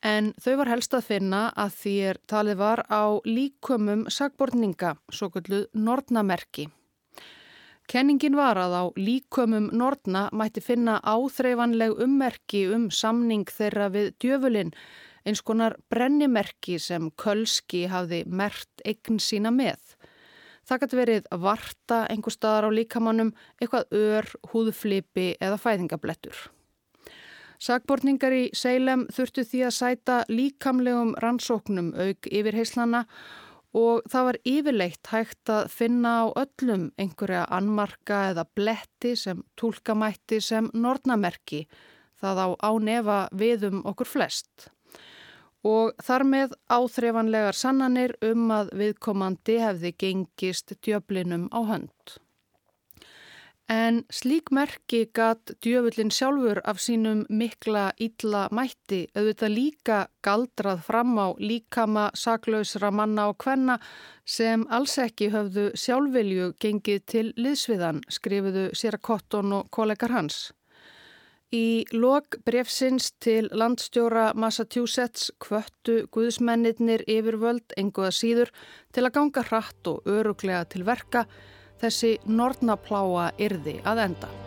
En 0.04 0.34
þau 0.42 0.58
var 0.64 0.74
helst 0.74 0.98
að 0.98 1.08
finna 1.14 1.46
að 1.56 1.80
því 1.80 1.96
er 2.10 2.20
talið 2.28 2.60
var 2.60 2.84
á 2.92 3.22
líkumum 3.24 4.04
sagbortninga, 4.12 4.98
svo 5.14 5.30
kalluð 5.32 5.70
Nordnamerki. 5.74 6.68
Kenningin 7.88 8.36
var 8.36 8.60
að 8.60 8.74
á 8.76 8.84
líkumum 9.00 9.70
Nordna 9.72 10.26
mætti 10.36 10.60
finna 10.60 10.98
áþreifanleg 11.08 11.94
ummerki 12.04 12.66
um 12.76 12.90
samning 12.92 13.48
þeirra 13.48 13.88
við 13.94 14.10
djöfulinn 14.20 14.74
eins 15.28 15.40
konar 15.40 15.78
brennimerki 15.88 16.76
sem 16.84 17.08
Kölski 17.16 17.86
hafði 17.88 18.26
mert 18.28 18.84
eign 18.84 19.22
sína 19.24 19.54
með. 19.56 19.80
Það 20.68 20.84
gæti 20.84 21.00
verið 21.00 21.32
varta 21.48 22.02
einhver 22.12 22.36
staðar 22.36 22.68
á 22.68 22.76
líkamannum, 22.76 23.32
eitthvað 23.56 23.88
ör, 23.96 24.30
húðflipi 24.52 25.30
eða 25.40 25.56
fæðingablettur. 25.64 26.36
Sagbortningar 27.58 28.36
í 28.36 28.44
Seilem 28.54 29.08
þurftu 29.16 29.48
því 29.48 29.64
að 29.66 29.78
sæta 29.80 30.18
líkamlegum 30.28 31.16
rannsóknum 31.24 31.94
auk 31.96 32.28
yfir 32.28 32.60
heislana 32.60 33.06
og 33.08 33.47
það 33.74 34.26
var 34.30 34.38
yfirleitt 34.48 35.12
hægt 35.12 35.50
að 35.52 35.68
finna 35.74 36.14
á 36.24 36.26
öllum 36.44 36.88
einhverja 36.98 37.44
anmarka 37.52 38.30
eða 38.32 38.48
bletti 38.56 39.16
sem 39.16 39.44
tólkamætti 39.60 40.40
sem 40.42 40.70
nortnamerki, 40.74 41.68
það 42.22 42.44
á 42.44 42.48
ánefa 42.72 43.20
viðum 43.36 43.84
okkur 43.86 44.08
flest 44.08 44.70
og 45.68 45.98
þar 46.04 46.24
með 46.28 46.54
áþreifanlegar 46.72 47.58
sannanir 47.58 48.14
um 48.26 48.52
að 48.54 48.72
viðkomandi 48.78 49.58
hefði 49.60 49.92
gengist 50.00 50.74
djöflinum 50.86 51.48
á 51.52 51.60
hönd. 51.68 52.18
En 53.68 54.06
slík 54.08 54.48
merki 54.56 55.10
gatt 55.12 55.52
djöfullin 55.60 56.12
sjálfur 56.16 56.62
af 56.64 56.78
sínum 56.80 57.26
mikla 57.28 57.90
ítla 58.00 58.46
mætti 58.56 59.00
auðvitað 59.12 59.52
líka 59.52 59.98
galdrað 60.24 60.86
fram 60.88 61.18
á 61.20 61.36
líkama 61.36 62.06
saklausra 62.16 62.94
manna 62.96 63.26
og 63.28 63.44
hvenna 63.44 63.76
sem 64.24 64.64
alls 64.72 64.96
ekki 65.04 65.28
höfðu 65.34 65.66
sjálfvilju 65.76 66.54
gengið 66.64 67.04
til 67.12 67.34
liðsviðan, 67.36 68.00
skrifuðu 68.08 68.70
Sera 68.72 69.02
Kotton 69.04 69.52
og 69.60 69.68
kollegar 69.70 70.16
hans. 70.16 70.54
Í 71.52 71.84
lok 71.92 72.40
brefsins 72.48 73.12
til 73.20 73.52
landstjóra 73.52 74.32
Massachusetts 74.36 75.28
kvöttu 75.44 76.06
guðsmennir 76.08 77.04
yfirvöld 77.04 77.76
enguða 77.76 78.16
síður 78.16 78.56
til 78.96 79.04
að 79.04 79.14
ganga 79.20 79.44
hratt 79.52 79.92
og 79.92 80.08
öruglega 80.08 80.64
til 80.72 80.88
verka 80.88 81.28
þessi 81.82 82.18
nortnapláa 82.26 83.32
yrði 83.38 83.80
að 83.86 84.06
enda. 84.10 84.47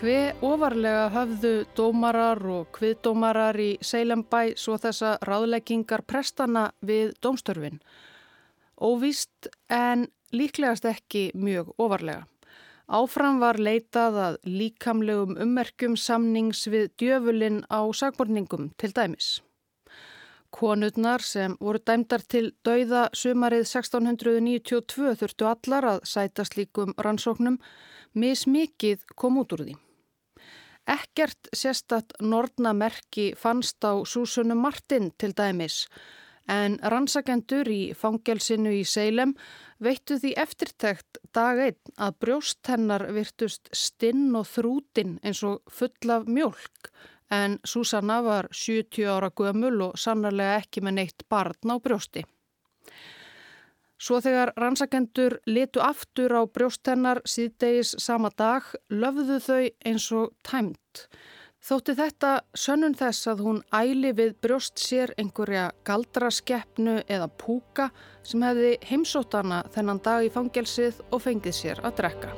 Hve 0.00 0.30
ofarlega 0.40 1.10
höfðu 1.12 1.50
dómarar 1.76 2.38
og 2.48 2.70
hviðdómarar 2.72 3.58
í 3.60 3.74
Seilembæ 3.84 4.54
svo 4.56 4.78
þessa 4.80 5.18
ráðleggingar 5.28 6.00
prestana 6.08 6.62
við 6.80 7.10
dómstörfin? 7.20 7.76
Óvíst 8.80 9.50
en 9.68 10.06
líklegast 10.32 10.86
ekki 10.88 11.26
mjög 11.36 11.74
ofarlega. 11.76 12.22
Áfram 12.88 13.42
var 13.42 13.60
leitað 13.60 14.16
að 14.22 14.38
líkamlegum 14.48 15.36
ummerkjum 15.44 15.98
samnings 16.00 16.64
við 16.72 16.88
djöfulinn 16.96 17.60
á 17.68 17.84
sagborningum 17.92 18.70
til 18.80 18.94
dæmis. 18.96 19.28
Konurnar 20.48 21.20
sem 21.20 21.58
voru 21.60 21.76
dæmdar 21.76 22.24
til 22.24 22.54
dauða 22.64 23.04
sumarið 23.12 23.68
1692 23.68 25.12
þurftu 25.20 25.52
allar 25.52 25.90
að 25.92 26.02
sæta 26.08 26.48
slíkum 26.48 26.96
rannsóknum, 26.96 27.60
mismikið 28.16 29.04
kom 29.12 29.36
út 29.44 29.52
úr 29.52 29.68
því. 29.68 29.78
Ekkert 30.88 31.50
sérstatt 31.52 32.16
nortnamerki 32.20 33.34
fannst 33.36 33.84
á 33.84 33.92
Súsunum 34.04 34.62
Martin 34.62 35.12
til 35.18 35.34
dæmis 35.36 35.86
en 36.50 36.78
rannsakendur 36.82 37.68
í 37.70 37.92
fangelsinu 37.94 38.72
í 38.74 38.82
Seilem 38.88 39.34
veittu 39.84 40.18
því 40.18 40.32
eftirtækt 40.44 41.20
dag 41.36 41.60
einn 41.66 41.94
að 41.96 42.16
brjóst 42.24 42.72
hennar 42.72 43.06
virtust 43.14 43.70
stinn 43.76 44.34
og 44.34 44.48
þrútin 44.50 45.18
eins 45.22 45.44
og 45.46 45.60
full 45.70 46.14
af 46.16 46.26
mjölk 46.26 46.90
en 47.30 47.58
Súsanna 47.62 48.18
var 48.26 48.48
70 48.50 49.06
ára 49.06 49.30
gömul 49.30 49.76
og 49.86 49.98
sannarlega 49.98 50.58
ekki 50.64 50.82
með 50.82 50.96
neitt 50.98 51.26
barn 51.30 51.70
á 51.70 51.76
brjósti. 51.78 52.24
Svo 54.00 54.16
þegar 54.24 54.54
rannsakendur 54.56 55.36
litu 55.44 55.82
aftur 55.84 56.32
á 56.32 56.42
brjóstennar 56.48 57.20
síðdegis 57.28 57.92
sama 58.00 58.30
dag 58.32 58.64
löfðu 58.88 59.36
þau 59.44 59.66
eins 59.90 60.06
og 60.16 60.32
tæmt. 60.46 61.04
Þótti 61.60 61.92
þetta 61.98 62.30
sönnun 62.56 62.96
þess 62.96 63.28
að 63.28 63.42
hún 63.44 63.58
æli 63.76 64.14
við 64.16 64.30
brjóst 64.40 64.80
sér 64.80 65.12
einhverja 65.20 65.66
galdraskeppnu 65.84 67.02
eða 67.04 67.28
púka 67.42 67.90
sem 68.24 68.40
hefði 68.46 68.78
heimsóttana 68.88 69.66
þennan 69.74 70.00
dag 70.06 70.24
í 70.24 70.32
fangelsið 70.32 71.04
og 71.10 71.20
fengið 71.26 71.58
sér 71.60 71.84
að 71.84 72.00
drekka. 72.00 72.32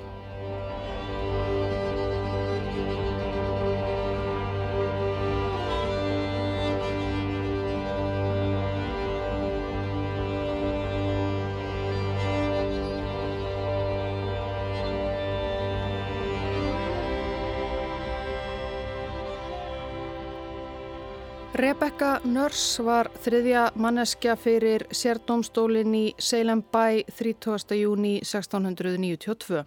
Rebecca 21.62 22.16
Nurse 22.26 22.82
var 22.82 23.06
þriðja 23.22 23.68
manneskja 23.78 24.32
fyrir 24.34 24.82
sérdómstólinn 24.90 25.92
í 25.94 26.06
Salem 26.18 26.58
Bay 26.74 27.04
30. 27.06 27.76
júni 27.78 28.16
1692. 28.24 29.60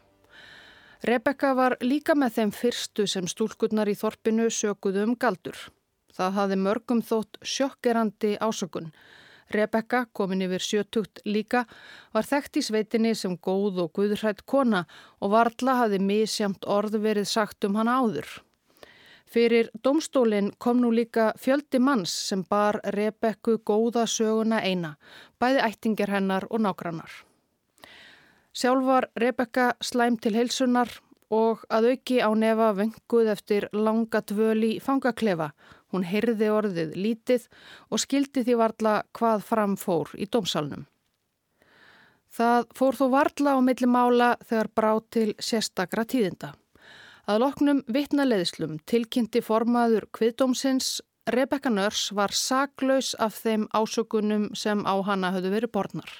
Rebecca 1.07 1.53
var 1.55 1.77
líka 1.79 2.17
með 2.19 2.33
þeim 2.35 2.51
fyrstu 2.57 3.05
sem 3.07 3.29
stúlkurnar 3.31 3.87
í 3.87 3.95
þorpinu 3.95 4.49
sökuðu 4.51 5.05
um 5.07 5.13
galdur. 5.15 5.55
Það 6.11 6.35
hafði 6.39 6.57
mörgum 6.65 6.99
þótt 6.99 7.39
sjokkerandi 7.39 8.33
ásökun. 8.43 8.91
Rebecca, 9.55 10.03
komin 10.11 10.43
yfir 10.49 10.65
sjötugt 10.67 11.23
líka, 11.23 11.63
var 12.11 12.27
þekkt 12.27 12.59
í 12.59 12.65
sveitinni 12.67 13.13
sem 13.15 13.37
góð 13.39 13.85
og 13.85 13.93
guðrætt 13.95 14.43
kona 14.43 14.83
og 15.21 15.31
varla 15.37 15.77
hafði 15.85 16.03
misjamt 16.03 16.67
orð 16.67 16.99
verið 17.07 17.31
sagt 17.31 17.63
um 17.63 17.79
hana 17.79 18.01
áður. 18.03 18.41
Fyrir 19.25 19.69
domstólinn 19.83 20.51
kom 20.57 20.81
nú 20.81 20.91
líka 20.93 21.31
fjöldi 21.41 21.79
manns 21.79 22.13
sem 22.29 22.43
bar 22.49 22.79
Rebekku 22.95 23.57
góða 23.65 24.05
söguna 24.07 24.61
eina, 24.61 24.95
bæði 25.39 25.63
ættingar 25.65 26.13
hennar 26.13 26.45
og 26.49 26.61
nágrannar. 26.61 27.11
Sjálf 28.55 28.85
var 28.85 29.09
Rebekka 29.19 29.73
slæm 29.83 30.17
til 30.21 30.37
heilsunar 30.37 30.93
og 31.33 31.65
að 31.69 31.89
auki 31.91 32.21
á 32.21 32.29
nefa 32.37 32.71
venguð 32.77 33.31
eftir 33.33 33.67
langa 33.73 34.21
dvöli 34.21 34.79
fangaklefa. 34.79 35.51
Hún 35.91 36.05
heyrði 36.05 36.49
orðið 36.51 36.95
lítið 36.95 37.47
og 37.89 37.99
skildi 37.99 38.43
því 38.45 38.57
varla 38.61 38.95
hvað 39.11 39.43
framfór 39.49 40.13
í 40.15 40.27
domsalnum. 40.31 40.85
Það 42.35 42.67
fór 42.75 42.97
þó 42.99 43.05
varla 43.11 43.55
á 43.55 43.59
milli 43.63 43.87
mála 43.87 44.35
þegar 44.43 44.69
brá 44.75 44.91
til 45.09 45.33
sérstakra 45.39 46.03
tíðinda. 46.03 46.53
Að 47.25 47.39
loknum 47.41 47.79
vitnaleðslum 47.89 48.75
tilkynnti 48.85 49.41
formaður 49.41 50.05
kviðdómsins 50.13 50.99
Rebecca 51.33 51.71
Nörs 51.73 52.11
var 52.13 52.29
saklaus 52.37 53.15
af 53.17 53.39
þeim 53.41 53.65
ásökunum 53.73 54.51
sem 54.53 54.83
á 54.85 54.93
hana 55.07 55.31
höfðu 55.33 55.55
verið 55.55 55.73
borðnar. 55.73 56.11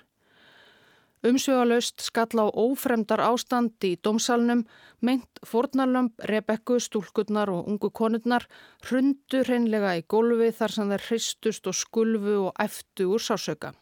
Umsvegalöst 1.26 2.02
skall 2.06 2.42
á 2.42 2.50
ófremdar 2.50 3.22
ástand 3.22 3.78
í 3.86 3.96
dómsalnum, 4.02 4.66
meint 5.06 5.42
fornarlömp, 5.46 6.18
Rebekku, 6.26 6.80
stúlkunnar 6.82 7.54
og 7.54 7.70
ungu 7.70 7.94
konurnar 7.94 8.50
hrundu 8.90 9.46
hreinlega 9.46 9.96
í 10.02 10.06
gólfi 10.10 10.52
þar 10.58 10.74
sem 10.74 10.94
þær 10.94 11.08
hristust 11.12 11.70
og 11.70 11.78
skulfu 11.78 12.38
og 12.50 12.62
eftu 12.66 13.12
úr 13.14 13.22
sásöka. 13.22 13.76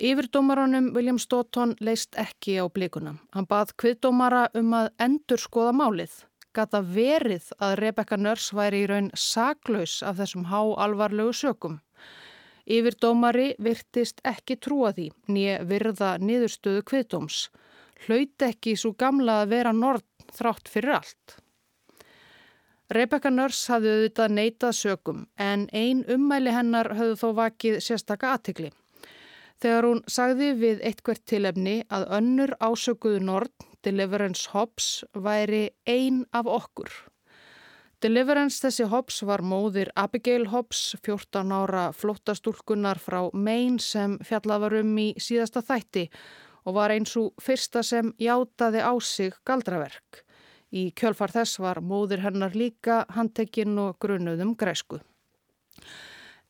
Yfirdómaranum 0.00 0.94
William 0.94 1.18
Stoughton 1.18 1.74
leist 1.80 2.16
ekki 2.16 2.54
á 2.56 2.64
blíkunum. 2.72 3.18
Hann 3.36 3.44
bað 3.44 3.74
kviðdómara 3.82 4.46
um 4.56 4.72
að 4.72 4.86
endur 5.04 5.42
skoða 5.42 5.74
málið. 5.76 6.14
Gata 6.56 6.80
verið 6.80 7.50
að 7.60 7.74
Rebecca 7.82 8.16
Nurse 8.16 8.56
væri 8.56 8.80
í 8.80 8.86
raun 8.88 9.10
saklaus 9.12 9.98
af 10.00 10.16
þessum 10.22 10.46
há 10.48 10.62
alvarlegu 10.86 11.36
sökum. 11.36 11.76
Yfirdómari 12.64 13.50
virtist 13.60 14.24
ekki 14.24 14.56
trúa 14.56 14.94
því, 14.96 15.10
nýja 15.28 15.60
virða 15.68 16.14
niðurstöðu 16.24 16.86
kviðdóms. 16.88 17.44
Hlaut 18.06 18.48
ekki 18.48 18.78
svo 18.80 18.96
gamla 18.96 19.42
að 19.42 19.52
vera 19.52 19.76
nord 19.76 20.08
þrátt 20.32 20.72
fyrir 20.72 20.96
allt. 21.02 21.40
Rebecca 22.88 23.28
Nurse 23.28 23.68
hafði 23.68 23.98
auðvitað 23.98 24.38
neitað 24.40 24.78
sökum 24.80 25.26
en 25.36 25.68
ein 25.76 26.06
ummæli 26.08 26.56
hennar 26.56 26.94
höfðu 26.96 27.20
þó 27.20 27.42
vakið 27.44 27.82
sérstaka 27.84 28.32
aðtikli 28.32 28.72
þegar 29.60 29.88
hún 29.88 30.02
sagði 30.08 30.50
við 30.58 30.82
eitthvert 30.88 31.22
tilefni 31.28 31.76
að 31.92 32.08
önnur 32.18 32.54
ásökuðu 32.60 33.20
Nord, 33.24 33.52
Deliverance 33.84 34.50
Hobbs, 34.54 35.04
væri 35.14 35.70
ein 35.88 36.24
af 36.32 36.48
okkur. 36.48 36.90
Deliverance 38.00 38.62
þessi 38.64 38.86
Hobbs 38.88 39.18
var 39.28 39.42
móðir 39.44 39.90
Abigail 40.00 40.46
Hobbs, 40.48 40.94
14 41.04 41.52
ára 41.52 41.90
flóttastúlkunar 41.92 42.96
frá 42.96 43.26
Maine 43.36 43.76
sem 43.84 44.16
fjallað 44.24 44.64
var 44.64 44.76
um 44.78 44.94
í 44.96 45.10
síðasta 45.20 45.60
þætti 45.60 46.06
og 46.64 46.78
var 46.78 46.94
eins 46.94 47.12
og 47.20 47.34
fyrsta 47.40 47.82
sem 47.84 48.14
játaði 48.20 48.80
á 48.80 48.92
sig 49.04 49.36
galdraverk. 49.44 50.24
Í 50.72 50.92
kjölfar 50.96 51.34
þess 51.34 51.60
var 51.60 51.82
móðir 51.84 52.22
hennar 52.24 52.56
líka 52.56 53.02
handtekinn 53.12 53.76
og 53.82 53.98
grunuðum 54.00 54.54
græsku. 54.56 55.00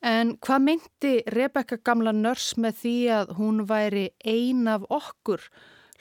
En 0.01 0.33
hvað 0.41 0.63
myndi 0.65 1.11
Rebecca 1.29 1.77
gamla 1.77 2.11
nörs 2.15 2.55
með 2.57 2.77
því 2.81 2.95
að 3.13 3.33
hún 3.37 3.65
væri 3.69 4.07
ein 4.25 4.65
af 4.67 4.87
okkur? 4.89 5.43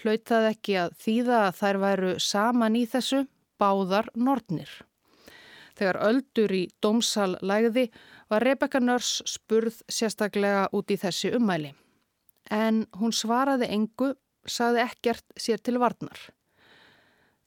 Hlautað 0.01 0.47
ekki 0.55 0.79
að 0.81 0.95
þýða 1.03 1.41
að 1.49 1.59
þær 1.59 1.81
væru 1.83 2.15
saman 2.25 2.79
í 2.81 2.87
þessu 2.89 3.27
báðar 3.61 4.09
nortnir. 4.17 4.71
Þegar 5.77 6.01
öldur 6.09 6.53
í 6.57 6.63
dómsal 6.81 7.35
lægði 7.45 7.91
var 8.33 8.45
Rebecca 8.49 8.81
nörs 8.81 9.21
spurð 9.29 9.83
sérstaklega 9.93 10.67
út 10.73 10.91
í 10.93 10.97
þessi 11.01 11.35
umæli. 11.37 11.75
En 12.51 12.87
hún 12.97 13.13
svaraði 13.13 13.69
engu, 13.69 14.15
saði 14.49 14.81
ekkert 14.87 15.27
sér 15.37 15.61
til 15.61 15.77
varnar. 15.81 16.19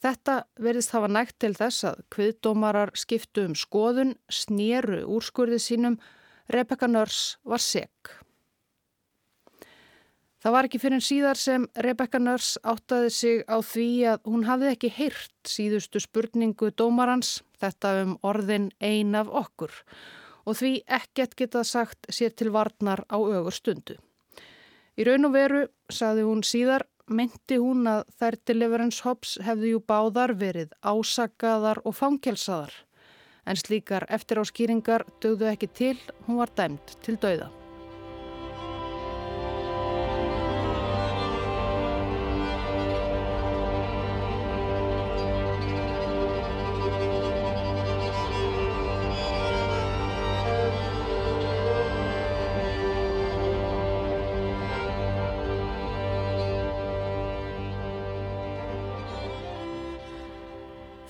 Þetta 0.04 0.44
verðist 0.62 0.94
hafa 0.94 1.10
nægt 1.10 1.40
til 1.42 1.56
þess 1.58 1.86
að 1.88 2.02
kviðdómarar 2.14 2.92
skiptu 3.00 3.48
um 3.48 3.56
skoðun, 3.58 4.18
snýru 4.30 5.02
úrskurðið 5.10 5.64
sínum 5.64 5.98
Rebecca 6.52 6.88
Nurse 6.88 7.40
var 7.48 7.62
seg. 7.64 7.90
Það 10.44 10.52
var 10.52 10.68
ekki 10.68 10.80
fyrir 10.84 10.98
en 11.00 11.06
síðar 11.06 11.40
sem 11.40 11.66
Rebecca 11.86 12.20
Nurse 12.20 12.60
áttaði 12.68 13.12
sig 13.16 13.44
á 13.48 13.64
því 13.64 13.88
að 14.12 14.26
hún 14.28 14.44
hafði 14.44 14.72
ekki 14.74 14.90
heyrt 14.92 15.48
síðustu 15.48 16.02
spurningu 16.04 16.74
dómarans, 16.76 17.38
þetta 17.64 17.94
um 18.02 18.18
orðin 18.28 18.68
ein 18.84 19.16
af 19.16 19.32
okkur 19.32 19.72
og 20.44 20.58
því 20.60 20.74
ekkert 20.92 21.38
getað 21.40 21.70
sagt 21.70 22.10
sér 22.12 22.36
til 22.36 22.52
varnar 22.52 23.06
á 23.08 23.16
ögur 23.16 23.56
stundu. 23.56 23.96
Í 25.00 25.08
raun 25.08 25.30
og 25.30 25.32
veru, 25.38 25.62
saði 25.88 26.28
hún 26.28 26.44
síðar, 26.44 26.84
meinti 27.08 27.56
hún 27.64 27.88
að 27.88 28.04
þær 28.20 28.38
Deliverance 28.44 29.08
Hobbs 29.08 29.38
hefði 29.48 29.72
jú 29.72 29.80
báðar 29.80 30.36
verið 30.36 30.76
ásakaðar 30.84 31.80
og 31.88 31.96
fangelsaðar 31.96 32.76
en 33.46 33.60
slíkar 33.60 34.06
eftiráskýringar 34.10 35.06
dögðu 35.24 35.52
ekki 35.52 35.70
til, 35.74 35.98
hún 36.28 36.40
var 36.44 36.54
dæmt 36.58 36.98
til 37.04 37.18
dauða. 37.18 37.52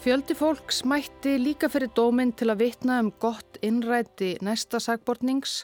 Fjöldi 0.03 0.35
fólk 0.35 0.73
smætti 0.75 1.37
líka 1.39 1.69
fyrir 1.71 1.87
dóminn 1.95 2.33
til 2.35 2.49
að 2.51 2.59
vitna 2.59 2.97
um 2.99 3.07
gott 3.23 3.55
innræti 3.63 4.33
næsta 4.43 4.81
sagbortnings. 4.83 5.61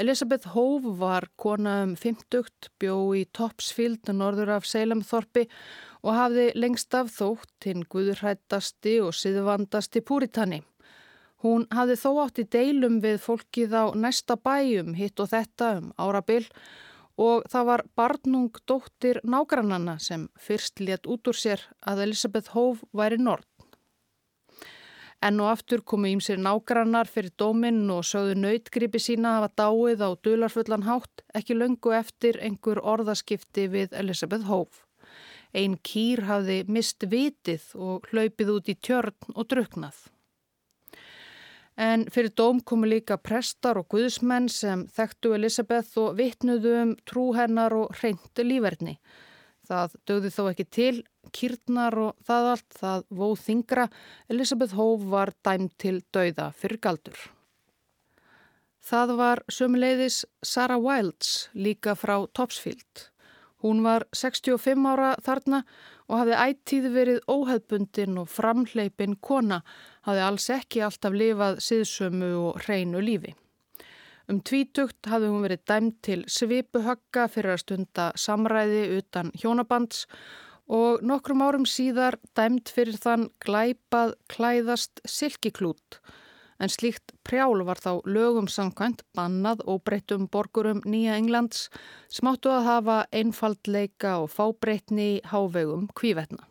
Elisabeth 0.00 0.54
Hove 0.54 0.94
var 0.96 1.26
kona 1.36 1.74
um 1.84 1.92
50, 1.92 2.70
bjó 2.80 2.96
í 3.12 3.26
Topsfield, 3.36 4.08
norður 4.08 4.54
af 4.56 4.64
Seilamþorpi 4.70 5.44
og 6.00 6.16
hafði 6.16 6.46
lengst 6.56 6.96
af 6.96 7.12
þótt 7.12 7.68
hinn 7.68 7.84
guðurrættasti 7.92 8.96
og 9.04 9.12
siðvandasti 9.20 10.00
púritani. 10.00 10.62
Hún 11.44 11.68
hafði 11.68 12.00
þó 12.06 12.10
átt 12.24 12.40
í 12.40 12.48
deilum 12.56 13.02
við 13.04 13.20
fólkið 13.20 13.76
á 13.76 13.84
næsta 13.92 14.40
bæjum 14.40 14.96
hitt 14.96 15.20
og 15.20 15.28
þetta 15.36 15.74
um 15.82 15.92
árabil 16.00 16.46
og 17.20 17.44
það 17.52 17.68
var 17.74 17.88
barnung 18.00 18.62
dóttir 18.64 19.20
nágrannanna 19.28 20.00
sem 20.00 20.30
fyrst 20.40 20.80
létt 20.80 21.04
út 21.04 21.28
úr 21.28 21.36
sér 21.36 21.68
að 21.84 22.08
Elisabeth 22.08 22.56
Hove 22.56 22.88
væri 22.96 23.20
nord. 23.20 23.44
Enn 25.24 25.40
og 25.40 25.54
aftur 25.54 25.80
komu 25.88 26.10
ímsir 26.10 26.36
nágrannar 26.36 27.08
fyrir 27.08 27.32
dóminn 27.40 27.86
og 27.92 28.02
sögðu 28.04 28.34
nautgripi 28.42 29.00
sína 29.00 29.38
hafa 29.38 29.48
dáið 29.62 30.02
á 30.04 30.10
dularfullan 30.26 30.84
hátt 30.84 31.22
ekki 31.38 31.56
löngu 31.56 31.94
eftir 31.96 32.36
einhver 32.44 32.82
orðaskipti 32.82 33.64
við 33.72 33.94
Elisabeth 33.96 34.44
Hove. 34.50 34.82
Einn 35.56 35.78
kýr 35.80 36.26
hafði 36.28 36.58
mist 36.68 37.06
vitið 37.08 37.70
og 37.78 38.10
hlaupið 38.10 38.52
út 38.56 38.68
í 38.68 38.76
tjörn 38.76 39.32
og 39.32 39.48
druknað. 39.48 39.96
En 41.80 42.04
fyrir 42.12 42.34
dóm 42.36 42.60
komu 42.60 42.86
líka 42.90 43.16
prestar 43.16 43.80
og 43.80 43.88
guðsmenn 43.94 44.50
sem 44.52 44.84
þekktu 44.92 45.32
Elisabeth 45.38 45.96
og 46.04 46.18
vitnuðu 46.20 46.74
um 46.82 46.92
trú 47.08 47.30
hennar 47.38 47.72
og 47.74 47.96
reyndu 48.02 48.44
lífverðni. 48.44 48.98
Það 49.64 49.96
dögði 50.06 50.36
þó 50.36 50.42
ekki 50.50 50.68
til, 50.68 50.94
kýrnar 51.34 51.96
og 51.98 52.26
það 52.26 52.50
allt, 52.52 52.76
það 52.80 53.06
vóð 53.20 53.38
þingra, 53.44 53.88
Elisabeth 54.30 54.76
Hove 54.78 55.10
var 55.12 55.34
dæmt 55.46 55.74
til 55.82 55.98
dauða 56.14 56.50
fyrir 56.56 56.80
galdur. 56.82 57.18
Það 58.84 59.14
var 59.16 59.40
sömuleiðis 59.48 60.24
Sarah 60.44 60.80
Wilds 60.80 61.48
líka 61.56 61.94
frá 61.96 62.18
Topsfield. 62.36 63.08
Hún 63.64 63.80
var 63.80 64.04
65 64.12 64.84
ára 64.90 65.14
þarna 65.24 65.62
og 66.04 66.18
hafði 66.20 66.34
ættíð 66.36 66.88
verið 66.92 67.22
óheðbundin 67.32 68.18
og 68.20 68.28
framleipin 68.28 69.16
kona, 69.24 69.62
hafði 70.04 70.26
alls 70.26 70.50
ekki 70.52 70.84
alltaf 70.84 71.16
lifað 71.16 71.62
siðsömu 71.64 72.28
og 72.42 72.60
hreinu 72.66 73.00
lífi. 73.00 73.32
Um 74.28 74.42
tvítugt 74.44 75.08
hafði 75.08 75.32
hún 75.32 75.44
verið 75.44 75.64
dæmt 75.68 75.96
til 76.04 76.22
svipuhögga 76.28 77.26
fyrir 77.32 77.54
að 77.54 77.62
stunda 77.64 78.10
samræði 78.20 78.84
utan 78.98 79.32
hjónabands 79.36 80.06
og 80.68 81.02
nokkrum 81.04 81.42
árum 81.44 81.66
síðar 81.68 82.16
dæmt 82.36 82.72
fyrir 82.72 82.96
þann 83.00 83.28
glæpað 83.44 84.14
klæðast 84.32 85.02
silkiklút 85.04 86.00
en 86.62 86.70
slíkt 86.70 87.12
prjál 87.26 87.64
var 87.66 87.80
þá 87.82 88.00
lögum 88.06 88.48
samkvæmt 88.50 89.04
bannað 89.16 89.64
og 89.68 89.82
breyttum 89.84 90.28
borgurum 90.30 90.82
Nýja 90.86 91.18
Englands 91.18 91.68
smáttu 92.12 92.52
að 92.54 92.66
hafa 92.68 92.98
einfaldleika 93.12 94.18
og 94.22 94.30
fábreytni 94.32 95.20
hávegum 95.32 95.88
kvívetna. 95.98 96.46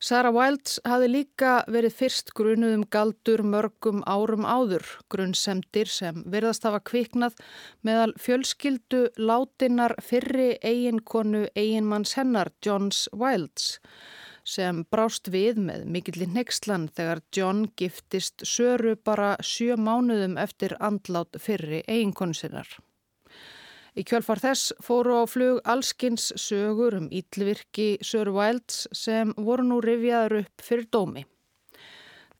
Sarah 0.00 0.32
Wilds 0.32 0.78
hafi 0.88 1.10
líka 1.10 1.50
verið 1.68 1.92
fyrst 1.92 2.30
grunuðum 2.32 2.86
galdur 2.88 3.42
mörgum 3.44 4.00
árum 4.08 4.46
áður, 4.48 4.86
grunnsemdir 5.12 5.90
sem 5.92 6.22
virðast 6.24 6.64
hafa 6.64 6.80
kviknað 6.88 7.36
meðal 7.84 8.14
fjölskyldu 8.16 9.02
látinnar 9.20 9.98
fyrri 10.00 10.54
eiginkonu 10.64 11.44
eiginmanns 11.52 12.16
hennar, 12.16 12.48
Johns 12.64 13.10
Wilds, 13.12 13.76
sem 14.40 14.86
brást 14.88 15.28
við 15.28 15.60
með 15.68 15.84
mikillin 15.84 16.32
nexlan 16.32 16.88
þegar 16.96 17.20
John 17.36 17.66
giftist 17.76 18.40
söru 18.48 18.96
bara 18.96 19.34
sjö 19.44 19.76
mánuðum 19.76 20.40
eftir 20.40 20.78
andlát 20.80 21.36
fyrri 21.36 21.84
eiginkonu 21.84 22.40
sinnar. 22.40 22.72
Í 23.98 24.04
kjölfar 24.06 24.38
þess 24.38 24.72
fóru 24.84 25.16
á 25.18 25.24
flug 25.26 25.60
allskins 25.66 26.30
sögur 26.38 26.94
um 26.98 27.08
íllvirki 27.10 27.98
Sir 28.06 28.30
Wilds 28.34 28.86
sem 28.94 29.34
voru 29.36 29.64
nú 29.66 29.80
rifjaður 29.82 30.44
upp 30.44 30.62
fyrir 30.62 30.86
dómi. 30.94 31.24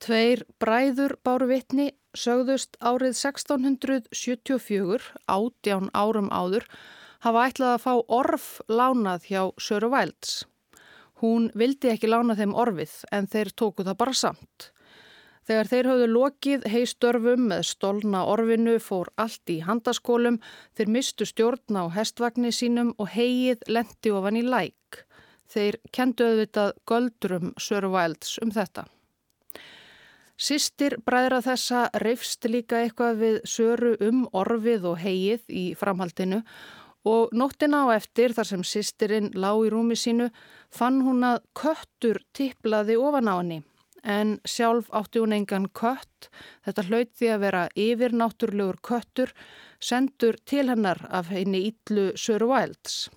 Tveir 0.01 0.47
bræður 0.63 1.17
báru 1.27 1.47
vitni 1.51 1.91
sögðust 2.17 2.77
árið 2.81 3.15
1674, 3.19 5.03
átján 5.29 5.91
árum 5.93 6.31
áður, 6.33 6.65
hafa 7.27 7.47
ætlað 7.51 7.75
að 7.75 7.83
fá 7.85 7.95
orf 8.09 8.61
lánað 8.71 9.27
hjá 9.29 9.43
Sir 9.61 9.85
Wilds. 9.93 10.45
Hún 11.21 11.51
vildi 11.53 11.91
ekki 11.93 12.09
lána 12.09 12.35
þeim 12.39 12.55
orfið 12.57 12.95
en 13.13 13.27
þeir 13.29 13.51
tóku 13.53 13.85
það 13.85 13.99
bara 14.01 14.15
samt. 14.17 14.71
Þegar 15.51 15.67
þeir 15.67 15.87
hafðu 15.91 16.07
lokið 16.07 16.65
heistörfum 16.71 17.49
með 17.51 17.65
stolna 17.67 18.21
orfinu 18.31 18.77
fór 18.79 19.09
allt 19.19 19.51
í 19.51 19.57
handaskólum, 19.67 20.37
þeir 20.79 20.91
mistu 20.95 21.27
stjórn 21.27 21.75
á 21.75 21.91
hestvagni 21.91 22.53
sínum 22.55 22.93
og 23.03 23.09
heið 23.17 23.65
lendi 23.67 24.13
ofan 24.15 24.39
í 24.39 24.45
læk. 24.47 25.01
Þeir 25.51 25.81
kendu 25.91 26.29
auðvitað 26.29 26.71
göldrum 26.87 27.51
Sörvælds 27.59 28.37
um 28.47 28.53
þetta. 28.55 28.85
Sistir 30.39 30.95
bræðra 31.03 31.41
þessa 31.43 31.81
reyfst 31.99 32.47
líka 32.47 32.85
eitthvað 32.85 33.19
við 33.25 33.41
Söru 33.51 33.97
um 34.07 34.21
orfið 34.31 34.87
og 34.93 35.03
heið 35.03 35.51
í 35.51 35.65
framhaldinu 35.75 36.45
og 37.11 37.35
nóttina 37.35 37.83
á 37.91 37.99
eftir 37.99 38.39
þar 38.39 38.53
sem 38.53 38.63
sistirinn 38.63 39.33
lág 39.35 39.67
í 39.67 39.75
rúmi 39.75 39.99
sínu 39.99 40.31
fann 40.71 41.03
hún 41.03 41.27
að 41.27 41.43
köttur 41.59 42.23
tipplaði 42.39 43.01
ofan 43.03 43.35
á 43.35 43.35
henni 43.35 43.61
en 44.05 44.39
sjálf 44.49 44.91
átti 44.95 45.23
hún 45.23 45.35
engan 45.37 45.69
kött. 45.77 46.31
Þetta 46.67 46.87
hlaut 46.89 47.13
því 47.19 47.33
að 47.35 47.43
vera 47.45 47.65
yfirnáttúrlegur 47.75 48.81
köttur 48.83 49.35
sendur 49.81 50.39
til 50.45 50.69
hennar 50.69 51.03
af 51.11 51.33
henni 51.33 51.67
ítlu 51.71 52.11
Sir 52.17 52.45
Wilds. 52.47 53.09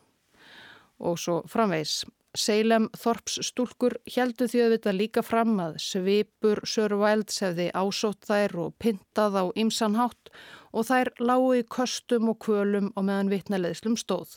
Og 1.00 1.20
svo 1.20 1.42
framvegs. 1.50 2.04
Seilem 2.34 2.88
Þorps 2.98 3.36
stúlkur 3.46 3.94
heldu 4.10 4.48
því 4.50 4.62
að 4.64 4.72
þetta 4.74 4.94
líka 4.96 5.22
fram 5.22 5.52
að 5.62 5.76
svipur 5.84 6.64
Sir 6.66 6.96
Wilds 6.98 7.44
hefði 7.44 7.68
ásótt 7.78 8.26
þær 8.26 8.56
og 8.64 8.74
pintað 8.82 9.38
á 9.38 9.44
ymsanhátt 9.54 10.32
og 10.74 10.88
þær 10.90 11.12
lágu 11.22 11.52
í 11.60 11.68
köstum 11.76 12.32
og 12.34 12.40
kvölum 12.42 12.90
og 12.96 13.06
meðan 13.06 13.30
vitnaleðslum 13.30 14.00
stóð. 14.02 14.34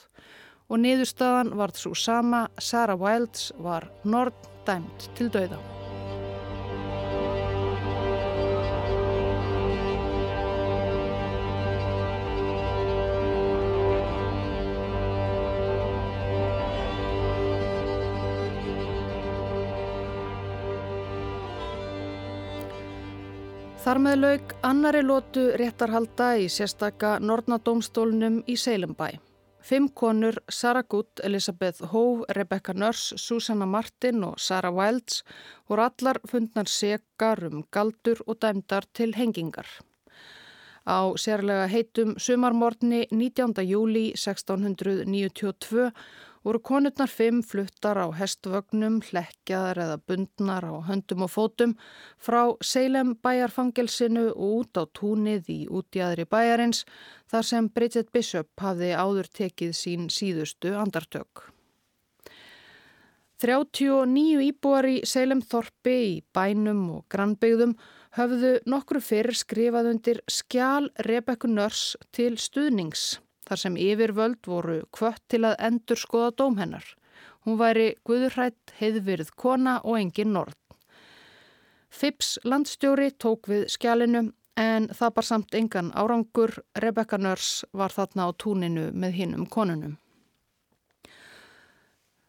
Og 0.69 0.83
niðurstaðan 0.83 1.55
varð 1.57 1.81
svo 1.81 1.95
sama, 1.97 2.47
Sarah 2.59 3.01
Wilds 3.01 3.49
var 3.57 3.89
nord 4.05 4.37
dæmt 4.69 5.09
til 5.17 5.31
dauða. 5.33 5.76
Þar 23.87 24.01
með 24.03 24.17
laug 24.19 24.53
annari 24.67 24.99
lótu 25.05 25.43
réttarhalda 25.61 26.33
í 26.43 26.49
sérstaka 26.51 27.21
Nornadómstólnum 27.23 28.41
í 28.51 28.57
Seilumbæ. 28.59 29.13
Fimm 29.63 29.87
konur, 29.95 30.41
Sara 30.51 30.83
Gutt, 30.83 31.23
Elisabeth 31.23 31.93
Hove, 31.93 32.27
Rebecca 32.35 32.75
Nurse, 32.75 33.15
Susanna 33.15 33.63
Martin 33.63 34.25
og 34.27 34.43
Sarah 34.43 34.75
Wilds 34.75 35.23
voru 35.71 35.85
allar 35.87 36.19
fundnar 36.27 36.67
sekar 36.67 37.45
um 37.47 37.63
galdur 37.71 38.25
og 38.27 38.41
dæmdar 38.43 38.91
til 38.91 39.15
hengingar. 39.15 39.71
Á 40.83 41.15
sérlega 41.15 41.71
heitum 41.71 42.19
sumarmorni 42.19 43.07
19. 43.13 43.55
júli 43.71 44.09
1692 44.19 45.93
voru 46.47 46.61
konurnar 46.63 47.11
fimm 47.11 47.41
fluttar 47.43 47.99
á 47.99 48.07
hestvögnum, 48.15 49.01
hlekkjaðar 49.09 49.81
eða 49.83 49.97
bundnar 50.07 50.63
á 50.63 50.75
höndum 50.87 51.25
og 51.27 51.33
fótum 51.33 51.73
frá 52.23 52.55
Seilem 52.63 53.17
bæjarfangelsinu 53.19 54.29
út 54.31 54.79
á 54.79 54.87
túnið 54.95 55.51
í 55.51 55.59
útjæðri 55.67 56.29
bæjarins 56.31 56.85
þar 57.27 57.49
sem 57.51 57.69
Bridget 57.75 58.15
Bishop 58.15 58.63
hafði 58.63 58.93
áður 58.95 59.33
tekið 59.41 59.75
sín 59.75 60.07
síðustu 60.07 60.77
andartök. 60.79 61.51
39 63.43 64.47
íbúar 64.47 64.87
í 64.89 64.97
Seilem 65.05 65.43
Þorpi 65.43 65.99
í 66.15 66.17
bænum 66.33 66.87
og 66.95 67.05
grannbyggðum 67.13 67.75
höfðu 68.17 68.57
nokkru 68.71 69.03
fyrir 69.03 69.37
skrifað 69.37 69.91
undir 69.97 70.23
skjál 70.31 70.93
Rebekku 71.05 71.51
Nörs 71.51 71.97
til 72.15 72.39
stuðnings 72.39 73.17
þar 73.47 73.63
sem 73.63 73.77
yfirvöld 73.81 74.47
voru 74.47 74.81
kvött 74.93 75.23
til 75.33 75.45
að 75.47 75.59
endur 75.69 76.01
skoða 76.01 76.33
dóm 76.37 76.59
hennar. 76.61 76.87
Hún 77.47 77.59
væri 77.61 77.95
guðurrætt, 78.07 78.75
heiðvirð 78.81 79.31
kona 79.39 79.79
og 79.85 80.01
engin 80.01 80.33
nord. 80.35 80.57
Fips 81.91 82.37
landstjóri 82.45 83.13
tók 83.17 83.47
við 83.49 83.69
skjálinu 83.73 84.27
en 84.59 84.89
það 84.91 85.15
bar 85.15 85.27
samt 85.29 85.55
engan 85.55 85.93
árangur. 85.95 86.57
Rebecca 86.75 87.19
Nörs 87.19 87.65
var 87.73 87.95
þarna 87.95 88.29
á 88.29 88.31
túninu 88.35 88.91
með 88.93 89.19
hinnum 89.21 89.47
konunum. 89.47 89.97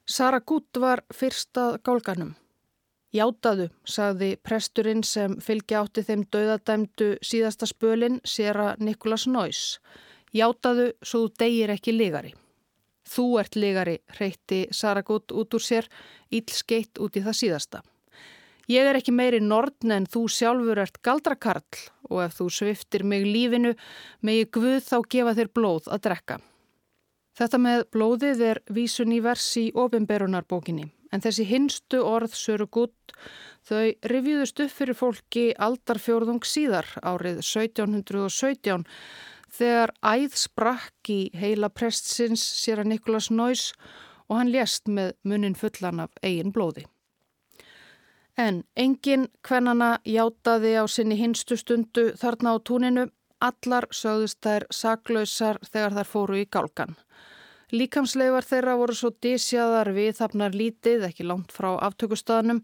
Sara 0.07 0.39
Gutt 0.39 0.77
var 0.79 1.01
fyrstað 1.11 1.81
gálganum. 1.83 2.35
Játaðu, 3.15 3.69
sagði 3.87 4.35
presturinn 4.43 5.01
sem 5.03 5.37
fylgja 5.43 5.81
átti 5.81 6.03
þeim 6.03 6.25
döðadæmdu 6.31 7.07
síðasta 7.23 7.67
spölinn, 7.67 8.19
séra 8.23 8.75
Nikolas 8.79 9.25
Nóis. 9.27 9.79
Játaðu 10.37 10.91
svo 11.01 11.25
þú 11.25 11.33
degir 11.41 11.73
ekki 11.73 11.95
ligari. 11.95 12.33
Þú 13.07 13.27
ert 13.41 13.55
ligari, 13.55 13.99
reyti 14.19 14.65
Saragut 14.75 15.31
út 15.31 15.55
úr 15.55 15.63
sér, 15.63 15.87
ílskeitt 16.33 16.99
út 16.99 17.15
í 17.15 17.23
það 17.23 17.39
síðasta. 17.41 17.83
Ég 18.67 18.83
er 18.83 18.97
ekki 18.99 19.13
meiri 19.15 19.39
nordn 19.39 19.93
en 19.95 20.05
þú 20.11 20.25
sjálfur 20.27 20.81
ert 20.83 20.99
galdrakarl 20.99 21.85
og 22.09 22.19
ef 22.25 22.35
þú 22.35 22.49
sviftir 22.51 23.05
mig 23.07 23.23
lífinu, 23.23 23.71
megi 24.19 24.49
Guð 24.51 24.81
þá 24.83 24.97
gefa 25.07 25.35
þér 25.37 25.51
blóð 25.55 25.87
að 25.87 26.03
drekka. 26.09 26.37
Þetta 27.37 27.57
með 27.63 27.83
blóðið 27.93 28.43
er 28.43 28.59
vísun 28.73 29.13
í 29.13 29.21
versi 29.23 29.67
í 29.69 29.73
ofinberunarbókinni, 29.77 30.87
en 31.13 31.23
þessi 31.23 31.45
hinstu 31.47 32.01
orð 32.03 32.35
söru 32.35 32.67
gutt 32.67 33.13
þau 33.67 33.93
rivjúðust 34.11 34.59
upp 34.65 34.73
fyrir 34.73 34.97
fólki 34.97 35.45
aldarfjörðung 35.55 36.43
síðar 36.47 36.89
árið 36.99 37.43
1717 37.45 38.83
þegar 39.53 39.93
æð 40.03 40.35
sprakk 40.37 41.11
í 41.13 41.21
heila 41.35 41.69
prestsins 41.69 42.43
sér 42.61 42.83
að 42.83 42.91
Nikolas 42.93 43.31
Nóis 43.31 43.71
og 44.27 44.39
hann 44.39 44.51
lést 44.51 44.87
með 44.87 45.15
munin 45.23 45.55
fullan 45.55 46.03
af 46.03 46.15
eigin 46.23 46.53
blóði. 46.55 46.85
En 48.37 48.61
engin 48.77 49.27
hvernana 49.47 49.97
játaði 50.05 50.75
á 50.77 50.85
sinni 50.85 51.17
hinstu 51.17 51.57
stundu 51.57 52.11
þarna 52.21 52.53
á 52.53 52.57
túninu, 52.61 53.07
allar 53.41 53.87
sögðust 53.91 54.43
þær 54.45 54.67
saklausar 54.73 55.57
þegar 55.65 55.95
þær 55.97 56.09
fóru 56.11 56.37
í 56.37 56.45
gálkan. 56.45 56.93
Líkamsleifar 57.73 58.45
þeirra 58.47 58.75
voru 58.79 58.95
svo 58.95 59.09
dísjaðar 59.11 59.89
við 59.95 60.13
þapnar 60.21 60.53
lítið 60.55 61.07
ekki 61.09 61.25
langt 61.27 61.51
frá 61.51 61.73
aftökustadanum 61.89 62.61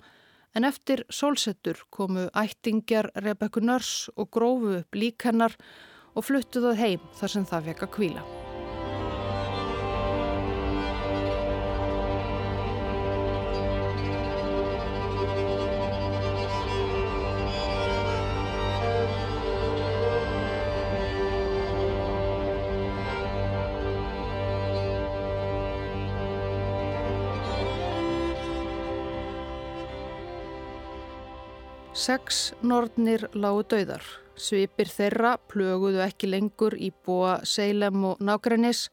en 0.55 0.67
eftir 0.69 1.03
sólsettur 1.09 1.81
komu 1.89 2.29
ættingjar 2.37 3.09
Rebekku 3.15 3.59
Nörs 3.59 4.09
og 4.15 4.29
grófu 4.31 4.77
upp 4.79 4.95
líkennar 4.95 5.57
og 6.13 6.25
fluttu 6.27 6.63
það 6.63 6.81
heim 6.85 7.11
þar 7.19 7.35
sem 7.35 7.51
það 7.51 7.69
fekk 7.71 7.85
að 7.87 7.93
kvíla. 7.97 8.42
Sex 32.03 32.51
nornir 32.59 33.21
lágu 33.31 33.61
dauðar. 33.71 34.03
Svipir 34.35 34.89
þeirra 34.91 35.37
plöguðu 35.47 36.01
ekki 36.03 36.27
lengur 36.27 36.73
í 36.75 36.89
búa 37.05 37.37
Seilem 37.47 38.01
og 38.09 38.19
nágrænis 38.19 38.89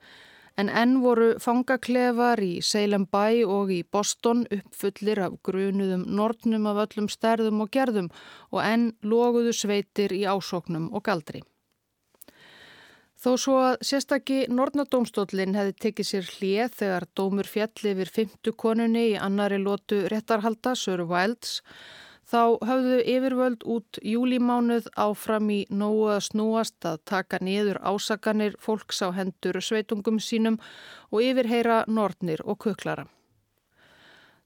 en 0.61 0.69
enn 0.71 1.01
voru 1.03 1.33
fangaklefar 1.43 2.39
í 2.45 2.61
Seilem 2.63 3.09
bæ 3.11 3.43
og 3.51 3.73
í 3.75 3.81
Boston 3.83 4.45
uppfullir 4.55 5.19
af 5.25 5.35
grunuðum 5.43 6.05
nornum 6.21 6.69
af 6.71 6.79
öllum 6.85 7.09
stærðum 7.11 7.65
og 7.65 7.73
gerðum 7.75 8.11
og 8.53 8.61
enn 8.63 8.85
loguðu 9.03 9.57
sveitir 9.59 10.15
í 10.15 10.21
ásóknum 10.31 10.87
og 10.95 11.03
galdri. 11.09 11.41
Þó 13.19 13.33
svo 13.43 13.57
að 13.73 13.83
sérstakki 13.89 14.45
Nornadómstólinn 14.55 15.59
hefði 15.59 15.75
tekið 15.87 16.11
sér 16.13 16.31
hlið 16.37 16.79
þegar 16.79 17.09
dómur 17.19 17.51
fjalli 17.57 17.91
yfir 17.97 18.15
fymtu 18.21 18.55
konunni 18.55 19.09
í 19.17 19.19
annari 19.19 19.59
lótu 19.59 20.05
réttarhalda, 20.07 20.77
Sör 20.79 21.03
Wilds, 21.11 21.59
Þá 22.31 22.63
höfðu 22.63 22.99
yfirvöld 23.11 23.65
út 23.67 23.99
júlimánuð 24.07 24.85
áfram 24.95 25.49
í 25.51 25.65
nógu 25.75 26.13
að 26.15 26.21
snúast 26.29 26.87
að 26.87 27.01
taka 27.11 27.41
niður 27.43 27.81
ásakanir 27.83 28.55
fólks 28.63 29.03
á 29.03 29.11
hendur 29.17 29.59
sveitungum 29.59 30.21
sínum 30.23 30.61
og 31.11 31.25
yfirheyra 31.27 31.81
nortnir 31.91 32.45
og 32.45 32.61
kuklara. 32.63 33.09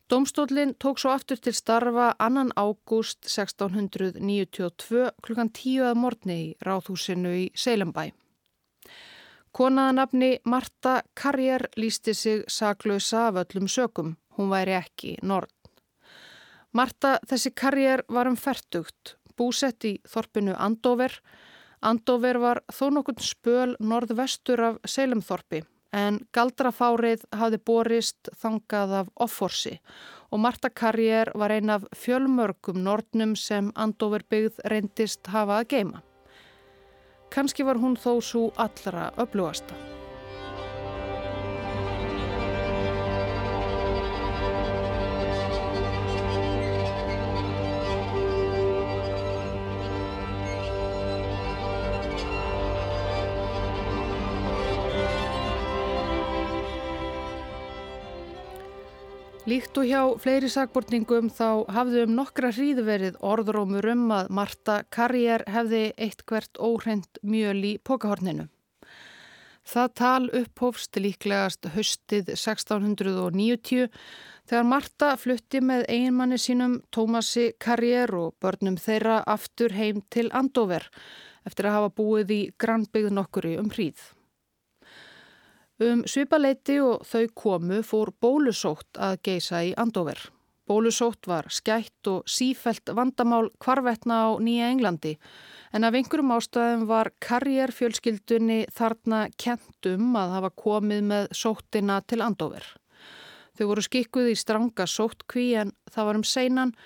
Domstólinn 0.08 0.74
tók 0.80 1.00
svo 1.00 1.12
aftur 1.12 1.40
til 1.40 1.52
starfa 1.56 2.14
annan 2.18 2.52
ágúst 2.56 3.24
1692 3.28 5.10
klukkan 5.24 5.50
10. 5.52 5.84
að 5.90 6.00
morgni 6.00 6.36
í 6.40 6.50
ráðhúsinu 6.64 7.32
í 7.36 7.46
Seilambæ. 7.52 8.12
Konaðanabni 9.54 10.38
Marta 10.44 11.02
Karjer 11.14 11.68
lísti 11.76 12.14
sig 12.14 12.44
saglausa 12.48 13.28
af 13.28 13.44
öllum 13.44 13.68
sökum. 13.68 14.16
Hún 14.36 14.50
væri 14.50 14.74
ekki 14.80 15.16
nort. 15.22 15.53
Marta 16.74 17.18
þessi 17.30 17.52
karjér 17.54 18.02
var 18.10 18.26
um 18.26 18.36
færtugt, 18.36 19.14
búsett 19.38 19.84
í 19.86 19.92
þorpinu 20.10 20.56
Andover. 20.58 21.12
Andover 21.84 22.40
var 22.42 22.62
þó 22.72 22.88
nokkurn 22.96 23.22
spöl 23.22 23.76
norðvestur 23.78 24.62
af 24.72 24.80
Seilemþorpi 24.88 25.62
en 25.94 26.18
galdrafárið 26.34 27.22
hafði 27.38 27.60
borist 27.70 28.30
þangað 28.42 28.96
af 29.04 29.12
offorsi 29.22 29.76
og 30.34 30.42
Marta 30.42 30.70
karjér 30.82 31.30
var 31.38 31.54
ein 31.54 31.70
af 31.70 31.86
fjölmörgum 31.94 32.82
nortnum 32.82 33.36
sem 33.38 33.70
Andover 33.78 34.26
byggð 34.26 34.58
reyndist 34.66 35.30
hafa 35.30 35.62
að 35.62 35.68
geima. 35.76 36.02
Kanski 37.30 37.66
var 37.66 37.78
hún 37.78 37.94
þó 37.94 38.18
svo 38.18 38.48
allra 38.58 39.12
öflugasta. 39.14 39.93
Líkt 59.44 59.76
og 59.76 59.84
hjá 59.84 60.00
fleiri 60.16 60.48
sagbortningum 60.48 61.26
þá 61.28 61.68
hafði 61.76 62.06
um 62.06 62.14
nokkra 62.16 62.48
hríðverið 62.56 63.18
orðrómur 63.20 63.84
um 63.92 64.06
að 64.16 64.30
Marta 64.32 64.76
Karriér 64.88 65.44
hefði 65.52 65.82
eitt 66.00 66.24
hvert 66.24 66.56
óhreint 66.56 67.20
mjöl 67.20 67.58
í 67.60 67.74
pokahorninu. 67.84 68.46
Það 69.68 69.92
tal 70.00 70.30
upphófst 70.40 70.96
líklegast 70.96 71.68
höstið 71.76 72.32
1690 72.38 73.92
þegar 74.48 74.66
Marta 74.72 75.12
flutti 75.20 75.60
með 75.60 75.84
einmanni 75.92 76.40
sínum 76.40 76.80
Tómasi 76.88 77.50
Karriér 77.60 78.16
og 78.16 78.34
börnum 78.40 78.80
þeirra 78.80 79.20
aftur 79.28 79.76
heim 79.76 80.00
til 80.08 80.30
Andover 80.32 80.88
eftir 81.44 81.68
að 81.68 81.82
hafa 81.82 81.96
búið 82.00 82.32
í 82.32 82.42
grannbyggð 82.56 83.12
nokkuri 83.20 83.58
um 83.60 83.68
hríð. 83.68 84.13
Um 85.82 86.04
svipaleiti 86.06 86.76
og 86.78 87.00
þau 87.02 87.24
komu 87.34 87.80
fór 87.82 88.12
bólusótt 88.22 88.94
að 88.94 89.16
geisa 89.26 89.58
í 89.66 89.72
Andover. 89.74 90.20
Bólusótt 90.70 91.26
var 91.26 91.48
skætt 91.50 92.06
og 92.06 92.28
sífelt 92.30 92.92
vandamál 92.94 93.48
kvarvetna 93.58 94.20
á 94.22 94.28
Nýja 94.38 94.68
Englandi 94.70 95.16
en 95.74 95.84
af 95.84 95.98
einhverjum 95.98 96.30
ástæðum 96.36 96.86
var 96.86 97.10
karjérfjölskyldunni 97.26 98.60
þarna 98.70 99.24
kentum 99.34 100.14
að 100.14 100.36
hafa 100.36 100.52
komið 100.62 101.02
með 101.10 101.28
sóttina 101.34 101.98
til 102.06 102.22
Andover. 102.22 102.62
Þau 103.58 103.66
voru 103.72 103.82
skikkuð 103.82 104.30
í 104.30 104.38
stranga 104.38 104.86
sóttkví 104.86 105.50
en 105.58 105.74
það 105.90 106.06
var 106.06 106.20
um 106.22 106.26
seinan 106.36 106.76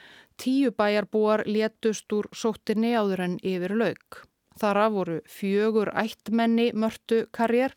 tíu 0.41 0.73
bæjarbúar 0.73 1.45
létust 1.45 2.09
úr 2.17 2.33
sóttinni 2.33 2.97
áður 2.97 3.27
en 3.27 3.41
yfir 3.45 3.77
laug. 3.77 4.25
Þara 4.59 4.89
voru 4.91 5.21
fjögur 5.29 5.93
ættmenni 5.93 6.73
mörtu 6.73 7.27
karjér 7.37 7.77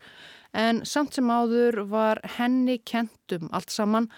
en 0.52 0.84
samt 0.86 1.16
sem 1.16 1.30
áður 1.30 1.82
var 1.90 2.20
henni 2.36 2.78
kentum 2.78 3.48
allt 3.52 3.72
saman 3.72 4.08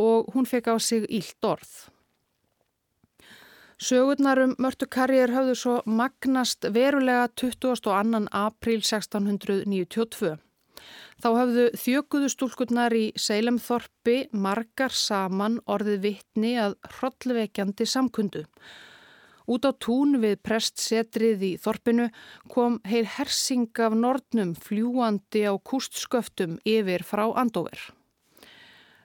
og 0.00 0.30
hún 0.34 0.46
fekk 0.46 0.72
á 0.72 0.76
sig 0.78 1.06
ílt 1.08 1.44
orð. 1.46 1.74
Sögurnarum 3.84 4.54
Mörtu 4.62 4.86
Karriér 4.86 5.32
hafðu 5.34 5.54
svo 5.58 5.74
magnast 5.84 6.64
verulega 6.72 7.26
22. 7.36 8.28
apríl 8.30 8.80
1692. 8.80 10.36
Þá 11.22 11.28
hafðu 11.38 11.64
þjökuðu 11.78 12.30
stúlkurnar 12.32 12.94
í 12.94 13.04
Seilemþorpi 13.18 14.16
margar 14.32 14.94
saman 14.94 15.58
orðið 15.66 16.00
vittni 16.06 16.54
að 16.60 16.76
hrollvekjandi 16.96 17.86
samkundu. 17.88 18.44
Út 19.44 19.66
á 19.68 19.72
tún 19.76 20.16
við 20.22 20.38
prestsetrið 20.40 21.42
í 21.44 21.52
Þorpinu 21.60 22.08
kom 22.52 22.78
heil 22.88 23.04
hersing 23.16 23.68
af 23.76 23.92
nortnum 23.98 24.54
fljúandi 24.56 25.44
á 25.44 25.52
kústsköftum 25.60 26.56
yfir 26.64 27.04
frá 27.04 27.26
Andover. 27.36 27.76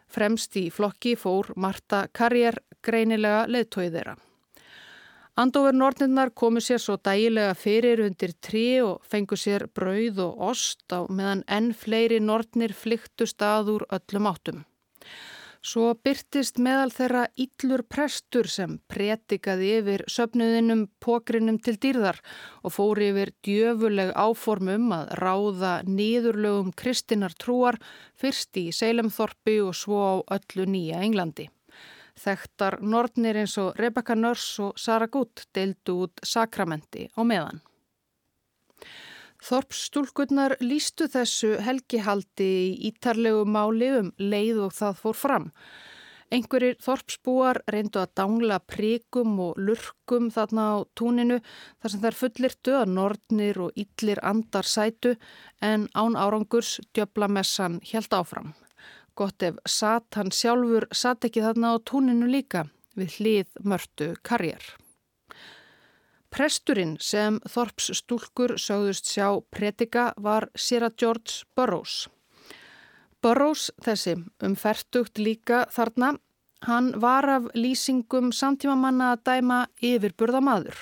Fremst 0.09 0.55
í 0.57 0.69
flokki 0.71 1.17
fór 1.19 1.51
Marta 1.55 2.07
Karriér 2.15 2.61
greinilega 2.81 3.45
leðtóið 3.51 3.99
þeirra. 3.99 4.15
Andover 5.39 5.75
nortninnar 5.75 6.33
komu 6.35 6.59
sér 6.63 6.81
svo 6.83 6.97
dægilega 6.99 7.53
fyrir 7.55 8.01
undir 8.03 8.33
trí 8.43 8.81
og 8.83 9.05
fengu 9.07 9.37
sér 9.39 9.67
brauð 9.75 10.23
og 10.25 10.41
ost 10.49 10.83
á 10.91 11.07
meðan 11.07 11.45
enn 11.47 11.69
fleiri 11.71 12.19
nortnir 12.19 12.73
flyktu 12.75 13.27
stað 13.29 13.71
úr 13.75 13.87
öllum 13.87 14.27
áttum. 14.31 14.65
Svo 15.59 15.91
byrtist 16.07 16.55
meðal 16.63 16.91
þeirra 16.95 17.25
íllur 17.35 17.81
prestur 17.91 18.47
sem 18.47 18.77
pretikaði 18.87 19.73
yfir 19.81 20.03
söpnuðinum 20.07 20.85
pókrinum 21.03 21.57
til 21.59 21.73
dýrðar 21.83 22.21
og 22.63 22.71
fóri 22.77 23.09
yfir 23.11 23.33
djöfuleg 23.43 24.13
áformum 24.15 24.87
að 24.95 25.11
ráða 25.19 25.73
nýðurlögum 25.83 26.71
kristinar 26.79 27.35
trúar 27.35 27.75
fyrst 28.15 28.55
í 28.55 28.69
Seilemþorpi 28.71 29.59
og 29.65 29.75
svo 29.75 29.99
á 29.99 30.15
öllu 30.39 30.63
nýja 30.63 31.03
Englandi. 31.03 31.49
Þekktar 32.19 32.79
nortnir 32.79 33.43
eins 33.43 33.57
og 33.59 33.75
Rebecca 33.79 34.15
Nurse 34.15 34.63
og 34.63 34.79
Sarah 34.79 35.11
Good 35.11 35.43
deildu 35.55 36.05
út 36.05 36.23
sakramenti 36.23 37.09
á 37.11 37.21
meðan. 37.23 37.59
Þorpsstúlkurnar 39.39 40.57
lístu 40.59 41.07
þessu 41.11 41.53
helgihaldi 41.63 42.49
í 42.65 42.89
ítarlegu 42.91 43.45
máli 43.47 43.93
um 44.01 44.11
leið 44.19 44.65
og 44.65 44.75
það 44.75 44.99
fór 45.03 45.17
fram. 45.17 45.47
Einhverjir 46.29 46.75
þorpsbúar 46.83 47.57
reyndu 47.73 48.01
að 48.03 48.11
dangla 48.19 48.59
príkum 48.61 49.39
og 49.41 49.57
lurkum 49.57 50.27
þarna 50.29 50.65
á 50.77 50.85
túninu 50.93 51.39
þar 51.81 51.93
sem 51.93 52.03
þær 52.03 52.17
fullirtu 52.19 52.75
að 52.77 52.91
nortnir 52.97 53.61
og 53.65 53.79
yllir 53.79 54.21
andar 54.21 54.69
sætu 54.69 55.15
en 55.65 55.87
án 55.97 56.19
árangurs 56.19 56.75
djöblamessan 56.93 57.79
helt 57.93 58.13
áfram. 58.13 58.53
Gott 59.17 59.41
ef 59.43 59.57
satt 59.65 60.19
hann 60.19 60.29
sjálfur 60.29 60.85
satt 60.93 61.25
ekki 61.25 61.41
þarna 61.47 61.73
á 61.73 61.75
túninu 61.81 62.29
líka 62.29 62.67
við 62.99 63.17
hlið 63.17 63.65
mörtu 63.65 64.13
karjar. 64.21 64.61
Presturinn 66.29 66.95
sem 67.01 67.39
Þorps 67.49 67.89
stúlkur 67.99 68.53
sögðust 68.61 69.09
sjá 69.09 69.27
predika 69.53 70.11
var 70.17 70.49
Sira 70.55 70.91
George 70.93 71.45
Burroughs. 71.57 72.07
Burroughs 73.21 73.69
þessi 73.83 74.15
umfertugt 74.45 75.19
líka 75.19 75.65
þarna, 75.73 76.13
hann 76.67 76.91
var 77.01 77.27
af 77.29 77.49
lýsingum 77.55 78.31
samtímamanna 78.35 79.13
að 79.15 79.23
dæma 79.31 79.59
yfirburðamadur. 79.81 80.77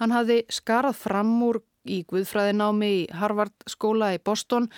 Hann 0.00 0.14
hafði 0.14 0.42
skarað 0.52 1.00
fram 1.02 1.34
úr 1.42 1.60
í 1.86 2.02
Guðfræðinámi 2.10 2.90
í 2.92 3.02
Harvard 3.16 3.54
skóla 3.70 4.12
í 4.16 4.20
Boston. 4.22 4.68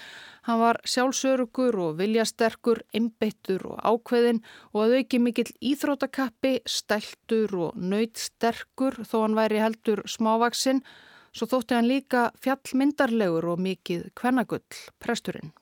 Hann 0.49 0.63
var 0.63 0.81
sjálfsörugur 0.89 1.77
og 1.85 1.99
viljasterkur, 1.99 2.83
einbeittur 2.95 3.67
og 3.73 3.83
ákveðin 3.83 4.43
og 4.73 4.85
að 4.85 4.97
auki 5.01 5.21
mikill 5.25 5.51
íþrótakappi, 5.73 6.55
stæltur 6.69 7.55
og 7.69 7.77
nöytsterkur 7.77 9.03
þó 9.05 9.23
hann 9.27 9.39
væri 9.39 9.63
heldur 9.63 10.05
smávaksinn. 10.09 10.85
Svo 11.33 11.49
þótti 11.51 11.77
hann 11.77 11.91
líka 11.91 12.29
fjallmyndarlegur 12.45 13.53
og 13.53 13.65
mikið 13.65 14.11
kvennagull, 14.17 14.65
presturinn. 15.03 15.53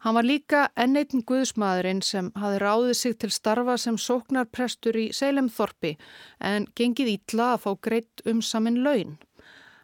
Hann 0.00 0.16
var 0.16 0.24
líka 0.24 0.60
enneitin 0.80 1.20
guðsmaðurinn 1.28 1.98
sem 2.00 2.30
hafi 2.40 2.60
ráðið 2.62 2.94
sig 2.96 3.16
til 3.20 3.28
starfa 3.34 3.74
sem 3.76 3.98
sóknarprestur 4.00 4.96
í 4.96 5.10
Seilemþorpi 5.12 5.90
en 6.50 6.64
gengið 6.72 7.10
ítla 7.18 7.50
að 7.54 7.66
fá 7.66 7.74
greitt 7.84 8.22
um 8.24 8.40
samin 8.40 8.78
laun. 8.86 9.18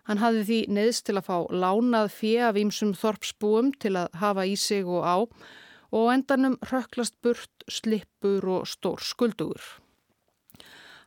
Hann 0.06 0.22
hafði 0.22 0.42
því 0.48 0.58
neðst 0.70 1.06
til 1.08 1.16
að 1.18 1.26
fá 1.26 1.38
lánað 1.50 2.12
fjö 2.14 2.44
af 2.48 2.58
ímsum 2.60 2.92
þorpsbúum 2.94 3.72
til 3.82 3.96
að 3.98 4.20
hafa 4.20 4.44
í 4.46 4.54
sig 4.54 4.86
og 4.86 5.02
á 5.02 5.16
og 5.96 6.12
endanum 6.12 6.54
röklast 6.70 7.16
burt, 7.22 7.66
slippur 7.70 8.46
og 8.58 8.70
stór 8.70 9.02
skuldugur. 9.02 9.62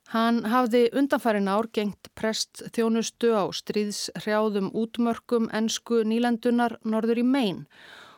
Hann 0.10 0.42
hafði 0.50 0.88
undanfærin 0.98 1.52
ár 1.52 1.68
gengt 1.70 2.10
prest 2.18 2.64
þjónustu 2.74 3.30
á 3.38 3.46
stríðshrjáðum 3.54 4.72
útmörkum 4.74 5.52
ennsku 5.54 6.02
nýlendunar 6.02 6.80
norður 6.82 7.22
í 7.22 7.26
megin 7.30 7.66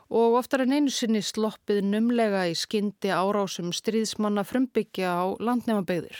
og 0.07 0.38
oftar 0.39 0.63
en 0.63 0.75
einu 0.77 0.91
sinni 0.91 1.19
sloppið 1.23 1.82
numlega 1.88 2.45
í 2.47 2.55
skyndi 2.55 3.11
árásum 3.11 3.73
stríðsmanna 3.75 4.47
frumbyggja 4.47 5.11
á 5.19 5.25
landnefabegðir. 5.39 6.15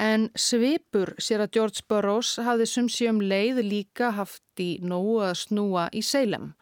En 0.00 0.30
svipur 0.34 1.14
sér 1.22 1.44
að 1.44 1.52
George 1.54 1.84
Burroughs 1.88 2.36
hafði 2.42 2.66
sumsjum 2.66 3.20
leið 3.22 3.60
líka 3.62 4.10
haft 4.16 4.42
í 4.58 4.80
nógu 4.82 5.20
að 5.22 5.36
snúa 5.44 5.88
í 5.94 6.02
Seilem. 6.02 6.54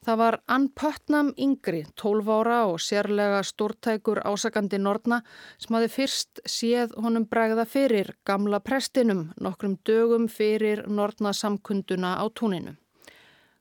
Það 0.00 0.16
var 0.16 0.36
Ann 0.48 0.68
Putnam 0.72 1.30
yngri, 1.36 1.82
12 2.00 2.28
ára 2.32 2.60
og 2.70 2.78
sérlega 2.80 3.42
stórtækur 3.44 4.22
ásakandi 4.24 4.78
Nortna 4.80 5.20
sem 5.60 5.76
hafi 5.76 5.90
fyrst 5.92 6.40
séð 6.48 6.94
honum 7.04 7.26
bregða 7.28 7.66
fyrir 7.68 8.14
gamla 8.24 8.62
prestinum 8.64 9.26
nokkrum 9.36 9.76
dögum 9.84 10.26
fyrir 10.32 10.86
Nortna 10.88 11.34
samkunduna 11.36 12.16
á 12.16 12.24
túninu. 12.32 12.78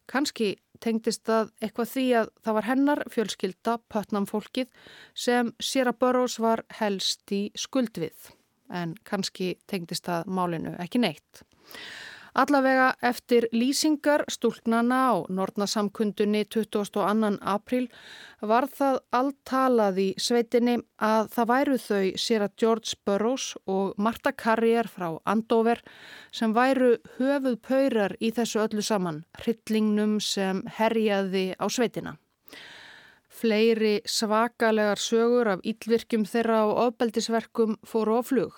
Kanski 0.07 0.55
tengdist 0.79 1.25
það 1.27 1.51
eitthvað 1.59 1.93
því 1.93 2.07
að 2.21 2.33
það 2.39 2.57
var 2.57 2.69
hennar 2.69 3.05
fjölskylda, 3.11 3.77
Pötnam 3.91 4.27
fólkið, 4.29 4.71
sem 5.13 5.51
Sera 5.59 5.91
Burroughs 5.91 6.39
var 6.39 6.63
helst 6.79 7.35
í 7.35 7.49
skuld 7.55 7.99
við. 7.99 8.38
En 8.69 8.93
kannski 9.03 9.55
tengdist 9.67 10.05
það 10.05 10.29
málinu 10.29 10.75
ekki 10.79 11.01
neitt. 11.01 11.43
Allavega 12.37 12.93
eftir 13.01 13.47
lýsingar 13.51 14.21
stúlknana 14.29 14.99
á 15.09 15.13
Nortnasamkundunni 15.33 16.45
22. 16.45 17.39
april 17.41 17.87
var 18.41 18.67
það 18.69 18.99
alltalað 19.11 19.99
í 19.99 20.07
sveitinni 20.21 20.77
að 21.01 21.31
það 21.33 21.49
væru 21.53 21.77
þau 21.87 22.05
sér 22.25 22.45
að 22.45 22.55
George 22.61 22.95
Burroughs 23.05 23.49
og 23.65 23.97
Marta 23.97 24.31
Carrier 24.31 24.87
frá 24.87 25.17
Andover 25.25 25.81
sem 26.31 26.53
væru 26.53 26.95
höfuð 27.17 27.59
paurar 27.65 28.15
í 28.21 28.31
þessu 28.31 28.61
öllu 28.67 28.85
saman, 28.85 29.23
hryllingnum 29.41 30.19
sem 30.21 30.63
herjaði 30.77 31.55
á 31.57 31.65
sveitina. 31.67 32.15
Fleiri 33.39 34.01
svakalegar 34.03 34.99
sögur 34.99 35.47
af 35.47 35.61
ílvirkjum 35.63 36.25
þeirra 36.27 36.63
og 36.67 36.79
ofbeldisverkum 36.89 37.77
fóru 37.87 38.17
á 38.19 38.21
flug. 38.25 38.55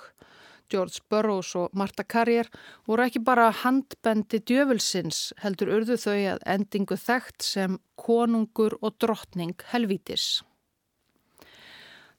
George 0.72 1.04
Burroughs 1.10 1.52
og 1.60 1.70
Marta 1.78 2.04
Carrier 2.04 2.48
voru 2.88 3.06
ekki 3.06 3.22
bara 3.22 3.50
handbendi 3.62 4.40
djöfulsins 4.40 5.20
heldur 5.44 5.74
urðu 5.76 6.00
þau 6.02 6.18
að 6.34 6.46
endingu 6.56 6.98
þekkt 6.98 7.46
sem 7.46 7.78
konungur 8.00 8.78
og 8.82 8.96
drottning 9.04 9.54
helvítis. 9.74 10.42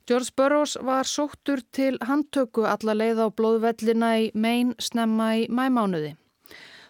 George 0.06 0.34
Burroughs 0.36 0.76
var 0.82 1.08
sóttur 1.08 1.62
til 1.72 1.96
handtöku 2.02 2.66
alla 2.68 2.94
leið 2.94 3.22
á 3.22 3.28
blóðvellina 3.30 4.16
í 4.22 4.30
mein 4.34 4.74
snemma 4.78 5.32
í 5.40 5.46
mæmánuði. 5.48 6.16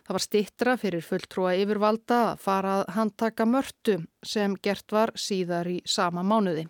Það 0.03 0.17
var 0.17 0.25
stittra 0.27 0.77
fyrir 0.81 1.05
fulltrúa 1.07 1.57
yfirvalda 1.63 2.23
að 2.33 2.41
fara 2.43 2.79
að 2.81 2.95
handtaka 2.97 3.47
mörtu 3.47 4.01
sem 4.27 4.57
gert 4.63 4.93
var 4.93 5.15
síðar 5.15 5.71
í 5.71 5.81
sama 5.87 6.25
mánuði 6.27 6.67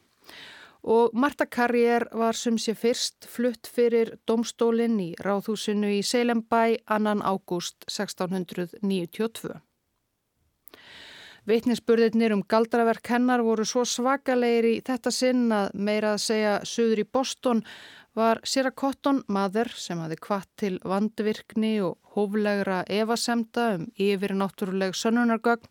og 0.82 1.14
Marta 1.14 1.46
Carrier 1.46 2.08
var 2.12 2.34
sem 2.34 2.58
sé 2.58 2.74
fyrst 2.74 3.26
flutt 3.30 3.70
fyrir 3.70 4.16
domstólinn 4.26 4.98
í 5.00 5.10
ráðhúsinu 5.22 5.92
í 5.98 6.00
Seilembæ 6.02 6.82
annan 6.90 7.22
ágúst 7.22 7.86
1692. 7.86 9.60
Veitnisspurðirnir 11.46 12.34
um 12.34 12.42
galdraverk 12.46 13.08
hennar 13.14 13.42
voru 13.42 13.64
svo 13.66 13.82
svakalegir 13.86 14.68
í 14.68 14.76
þetta 14.86 15.10
sinn 15.14 15.48
að 15.54 15.72
meira 15.74 16.14
að 16.14 16.22
segja 16.26 16.52
söður 16.66 17.02
í 17.02 17.08
Boston 17.10 17.64
var 18.18 18.40
Sira 18.44 18.70
Cotton 18.70 19.22
maður 19.32 19.70
sem 19.78 20.00
hafi 20.02 20.18
kvart 20.20 20.50
til 20.60 20.78
vandvirkni 20.84 21.72
og 21.84 21.96
hóflegra 22.12 22.82
evasemta 22.92 23.70
um 23.78 23.86
yfir 23.96 24.34
náttúruleg 24.36 24.96
sönnunargögn, 24.96 25.70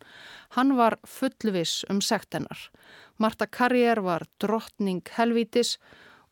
hann 0.57 0.75
var 0.77 0.97
fullvis 1.05 1.83
um 1.89 2.01
sekt 2.01 2.33
hennar. 2.33 2.69
Marta 3.17 3.45
Carrier 3.45 4.01
var 4.01 4.25
drottning 4.41 5.03
helvítis 5.17 5.77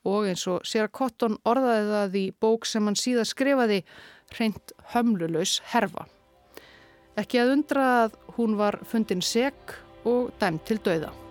og 0.03 0.25
eins 0.31 0.47
og 0.49 0.65
Sira 0.65 0.87
Cotton 0.87 1.37
orðaði 1.45 1.89
það 1.93 2.19
í 2.23 2.25
bók 2.41 2.65
sem 2.65 2.85
hann 2.89 2.97
síðan 2.97 3.29
skrifaði 3.29 3.83
reynd 4.39 4.73
hömlulegs 4.95 5.59
herfa. 5.73 6.07
Ekki 7.19 7.41
að 7.41 7.55
undra 7.57 7.87
að 8.05 8.19
hún 8.37 8.57
var 8.57 8.79
fundin 8.87 9.21
seg 9.21 9.53
og 10.07 10.31
dæmt 10.39 10.65
til 10.65 10.79
dauða. 10.81 11.28